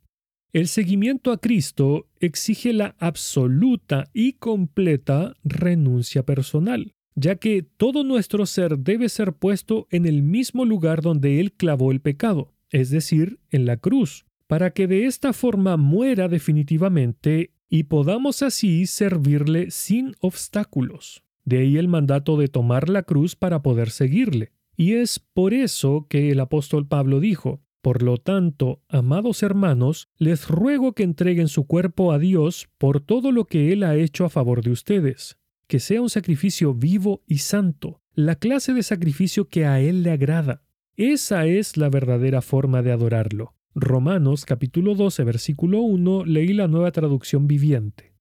El 0.54 0.68
seguimiento 0.68 1.32
a 1.32 1.38
Cristo 1.38 2.06
exige 2.20 2.72
la 2.72 2.94
absoluta 3.00 4.08
y 4.14 4.34
completa 4.34 5.34
renuncia 5.42 6.24
personal, 6.24 6.92
ya 7.16 7.34
que 7.34 7.64
todo 7.64 8.04
nuestro 8.04 8.46
ser 8.46 8.78
debe 8.78 9.08
ser 9.08 9.32
puesto 9.32 9.88
en 9.90 10.06
el 10.06 10.22
mismo 10.22 10.64
lugar 10.64 11.02
donde 11.02 11.40
Él 11.40 11.54
clavó 11.54 11.90
el 11.90 12.00
pecado, 12.00 12.52
es 12.70 12.90
decir, 12.90 13.40
en 13.50 13.66
la 13.66 13.78
cruz, 13.78 14.26
para 14.46 14.70
que 14.70 14.86
de 14.86 15.06
esta 15.06 15.32
forma 15.32 15.76
muera 15.76 16.28
definitivamente 16.28 17.50
y 17.68 17.82
podamos 17.82 18.40
así 18.42 18.86
servirle 18.86 19.72
sin 19.72 20.14
obstáculos. 20.20 21.24
De 21.44 21.58
ahí 21.58 21.78
el 21.78 21.88
mandato 21.88 22.36
de 22.36 22.46
tomar 22.46 22.88
la 22.88 23.02
cruz 23.02 23.34
para 23.34 23.60
poder 23.60 23.90
seguirle. 23.90 24.52
Y 24.76 24.92
es 24.92 25.18
por 25.18 25.52
eso 25.52 26.06
que 26.08 26.30
el 26.30 26.38
apóstol 26.38 26.86
Pablo 26.86 27.18
dijo, 27.18 27.60
por 27.84 28.02
lo 28.02 28.16
tanto, 28.16 28.80
amados 28.88 29.42
hermanos, 29.42 30.08
les 30.16 30.48
ruego 30.48 30.94
que 30.94 31.02
entreguen 31.02 31.48
su 31.48 31.66
cuerpo 31.66 32.12
a 32.12 32.18
Dios 32.18 32.66
por 32.78 33.02
todo 33.02 33.30
lo 33.30 33.44
que 33.44 33.74
Él 33.74 33.82
ha 33.82 33.94
hecho 33.94 34.24
a 34.24 34.30
favor 34.30 34.64
de 34.64 34.70
ustedes, 34.70 35.36
que 35.66 35.80
sea 35.80 36.00
un 36.00 36.08
sacrificio 36.08 36.72
vivo 36.72 37.22
y 37.26 37.38
santo, 37.38 38.00
la 38.14 38.36
clase 38.36 38.72
de 38.72 38.82
sacrificio 38.82 39.50
que 39.50 39.66
a 39.66 39.82
Él 39.82 40.02
le 40.02 40.12
agrada. 40.12 40.62
Esa 40.96 41.44
es 41.44 41.76
la 41.76 41.90
verdadera 41.90 42.40
forma 42.40 42.80
de 42.80 42.90
adorarlo. 42.90 43.54
Romanos 43.74 44.46
capítulo 44.46 44.94
12 44.94 45.22
versículo 45.24 45.82
1 45.82 46.24
leí 46.24 46.54
la 46.54 46.68
nueva 46.68 46.90
traducción 46.90 47.46
viviente. 47.46 48.14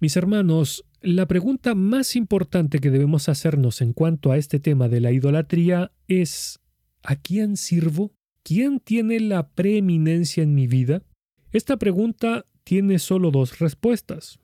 Mis 0.00 0.16
hermanos, 0.16 0.84
la 1.00 1.26
pregunta 1.26 1.76
más 1.76 2.16
importante 2.16 2.80
que 2.80 2.90
debemos 2.90 3.28
hacernos 3.28 3.82
en 3.82 3.92
cuanto 3.92 4.32
a 4.32 4.36
este 4.36 4.58
tema 4.58 4.88
de 4.88 5.00
la 5.00 5.12
idolatría 5.12 5.92
es 6.08 6.58
¿a 7.04 7.14
quién 7.14 7.56
sirvo? 7.56 8.15
¿Quién 8.46 8.78
tiene 8.78 9.18
la 9.18 9.48
preeminencia 9.48 10.44
en 10.44 10.54
mi 10.54 10.68
vida? 10.68 11.02
Esta 11.50 11.78
pregunta 11.78 12.46
tiene 12.62 13.00
solo 13.00 13.32
dos 13.32 13.58
respuestas. 13.58 14.38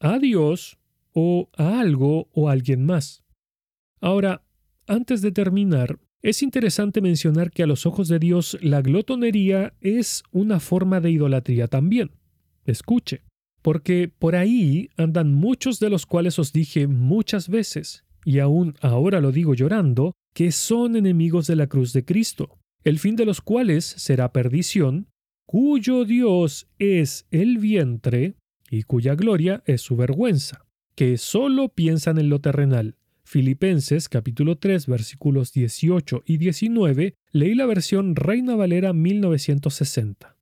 A 0.00 0.18
Dios 0.18 0.76
o 1.12 1.50
a 1.56 1.78
algo 1.78 2.26
o 2.32 2.48
a 2.48 2.52
alguien 2.52 2.84
más. 2.84 3.22
Ahora, 4.00 4.42
antes 4.88 5.22
de 5.22 5.30
terminar, 5.30 6.00
es 6.20 6.42
interesante 6.42 7.00
mencionar 7.00 7.52
que 7.52 7.62
a 7.62 7.68
los 7.68 7.86
ojos 7.86 8.08
de 8.08 8.18
Dios 8.18 8.58
la 8.60 8.82
glotonería 8.82 9.74
es 9.80 10.24
una 10.32 10.58
forma 10.58 11.00
de 11.00 11.12
idolatría 11.12 11.68
también. 11.68 12.10
Escuche, 12.64 13.22
porque 13.62 14.08
por 14.08 14.34
ahí 14.34 14.90
andan 14.96 15.32
muchos 15.32 15.78
de 15.78 15.90
los 15.90 16.06
cuales 16.06 16.40
os 16.40 16.52
dije 16.52 16.88
muchas 16.88 17.48
veces, 17.48 18.04
y 18.24 18.40
aún 18.40 18.74
ahora 18.80 19.20
lo 19.20 19.30
digo 19.30 19.54
llorando, 19.54 20.12
que 20.34 20.50
son 20.50 20.96
enemigos 20.96 21.46
de 21.46 21.54
la 21.54 21.68
cruz 21.68 21.92
de 21.92 22.04
Cristo 22.04 22.58
el 22.84 22.98
fin 22.98 23.16
de 23.16 23.24
los 23.24 23.40
cuales 23.40 23.84
será 23.84 24.32
perdición, 24.32 25.08
cuyo 25.46 26.04
Dios 26.04 26.68
es 26.78 27.26
el 27.30 27.58
vientre 27.58 28.36
y 28.70 28.82
cuya 28.82 29.14
gloria 29.14 29.62
es 29.66 29.80
su 29.80 29.96
vergüenza, 29.96 30.66
que 30.94 31.16
solo 31.16 31.70
piensan 31.70 32.18
en 32.18 32.28
lo 32.28 32.40
terrenal. 32.40 32.96
Filipenses 33.24 34.10
capítulo 34.10 34.58
3 34.58 34.86
versículos 34.86 35.52
18 35.52 36.24
y 36.26 36.36
19, 36.36 37.14
leí 37.32 37.54
la 37.54 37.64
versión 37.64 38.16
Reina 38.16 38.54
Valera 38.54 38.92
1960. 38.92 40.36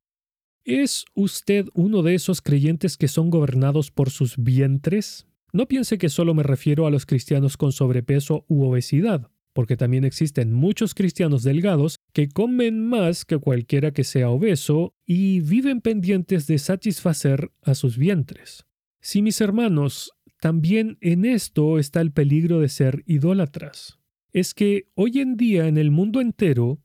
¿Es 0.65 1.05
usted 1.13 1.67
uno 1.73 2.03
de 2.03 2.15
esos 2.15 2.41
creyentes 2.41 2.97
que 2.97 3.07
son 3.07 3.29
gobernados 3.29 3.89
por 3.89 4.09
sus 4.09 4.35
vientres? 4.37 5.27
No 5.53 5.67
piense 5.67 5.97
que 5.97 6.09
solo 6.09 6.33
me 6.33 6.43
refiero 6.43 6.87
a 6.87 6.91
los 6.91 7.05
cristianos 7.05 7.55
con 7.55 7.71
sobrepeso 7.71 8.43
u 8.49 8.65
obesidad 8.65 9.29
porque 9.53 9.77
también 9.77 10.03
existen 10.03 10.51
muchos 10.51 10.95
cristianos 10.95 11.43
delgados 11.43 11.99
que 12.11 12.27
comen 12.27 12.85
más 12.85 13.23
que 13.23 13.37
cualquiera 13.37 13.91
que 13.91 14.03
sea 14.03 14.29
obeso 14.29 14.95
y 15.05 15.39
viven 15.39 15.81
pendientes 15.81 16.47
de 16.47 16.57
satisfacer 16.57 17.51
a 17.61 17.75
sus 17.75 17.97
vientres. 17.97 18.65
Sí, 18.99 19.21
mis 19.21 19.39
hermanos, 19.41 20.11
también 20.41 20.97
en 21.01 21.23
esto 21.23 21.77
está 21.77 22.01
el 22.01 22.11
peligro 22.11 22.59
de 22.59 22.69
ser 22.69 23.03
idólatras. 23.05 23.99
Es 24.31 24.53
que 24.53 24.89
hoy 24.95 25.19
en 25.19 25.37
día 25.37 25.67
en 25.67 25.77
el 25.77 25.91
mundo 25.91 26.19
entero, 26.19 26.81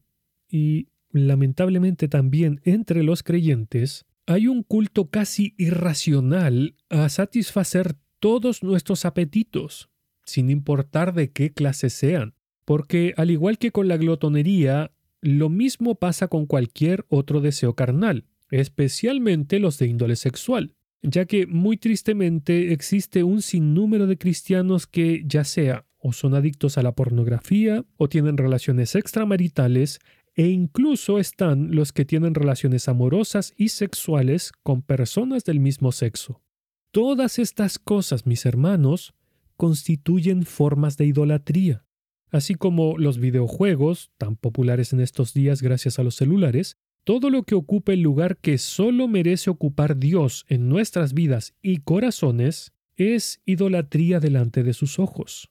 y 0.51 0.89
lamentablemente 1.11 2.09
también 2.09 2.61
entre 2.65 3.03
los 3.03 3.23
creyentes, 3.23 4.05
hay 4.27 4.47
un 4.47 4.63
culto 4.63 5.09
casi 5.09 5.55
irracional 5.57 6.77
a 6.91 7.09
satisfacer 7.09 7.97
todos 8.21 8.63
nuestros 8.63 9.07
apetitos, 9.07 9.89
sin 10.25 10.51
importar 10.51 11.15
de 11.15 11.33
qué 11.33 11.53
clase 11.55 11.89
sean 11.89 12.35
porque 12.69 13.15
al 13.17 13.31
igual 13.31 13.57
que 13.57 13.71
con 13.71 13.89
la 13.89 13.97
glotonería, 13.97 14.93
lo 15.23 15.49
mismo 15.49 15.95
pasa 15.95 16.29
con 16.29 16.45
cualquier 16.45 17.07
otro 17.09 17.41
deseo 17.41 17.75
carnal, 17.75 18.27
especialmente 18.51 19.59
los 19.59 19.79
de 19.79 19.87
índole 19.87 20.17
sexual, 20.17 20.75
ya 21.01 21.25
que 21.25 21.47
muy 21.47 21.79
tristemente 21.79 22.75
existe 22.75 23.25
un 23.25 23.41
sinnúmero 23.41 24.07
de 24.07 24.19
cristianos 24.19 24.87
que 24.87 25.25
ya 25.27 25.45
sea 25.45 25.87
o 25.97 26.13
son 26.13 26.35
adictos 26.35 26.77
a 26.77 26.83
la 26.83 26.93
pornografía 26.93 27.87
o 27.97 28.11
tienen 28.11 28.37
relaciones 28.37 28.95
extramaritales 28.97 29.99
e 30.35 30.49
incluso 30.49 31.19
están 31.19 31.75
los 31.75 31.95
que 31.95 32.05
tienen 32.05 32.35
relaciones 32.35 32.87
amorosas 32.87 33.55
y 33.57 33.71
sexuales 33.71 34.53
con 34.63 34.83
personas 34.83 35.43
del 35.45 35.59
mismo 35.59 35.91
sexo. 35.91 36.43
Todas 36.91 37.39
estas 37.39 37.79
cosas, 37.79 38.27
mis 38.27 38.45
hermanos, 38.45 39.15
constituyen 39.57 40.43
formas 40.43 40.99
de 40.99 41.07
idolatría 41.07 41.88
así 42.31 42.55
como 42.55 42.99
los 42.99 43.19
videojuegos, 43.19 44.11
tan 44.19 44.37
populares 44.37 44.93
en 44.93 45.01
estos 45.01 45.35
días 45.35 45.63
gracias 45.63 45.99
a 45.99 46.03
los 46.03 46.17
celulares, 46.17 46.77
todo 47.05 47.31
lo 47.31 47.43
que 47.43 47.55
ocupe 47.55 47.95
el 47.95 48.03
lugar 48.03 48.37
que 48.37 48.59
solo 48.59 49.09
merece 49.09 49.51
ocupar 49.51 49.97
Dios 49.97 50.45
en 50.49 50.69
nuestras 50.69 51.15
vidas 51.15 51.55
y 51.63 51.79
corazones, 51.79 52.73
es 52.97 53.41
idolatría 53.47 54.21
delante 54.21 54.63
de 54.63 54.75
sus 54.75 54.99
ojos. 54.99 55.51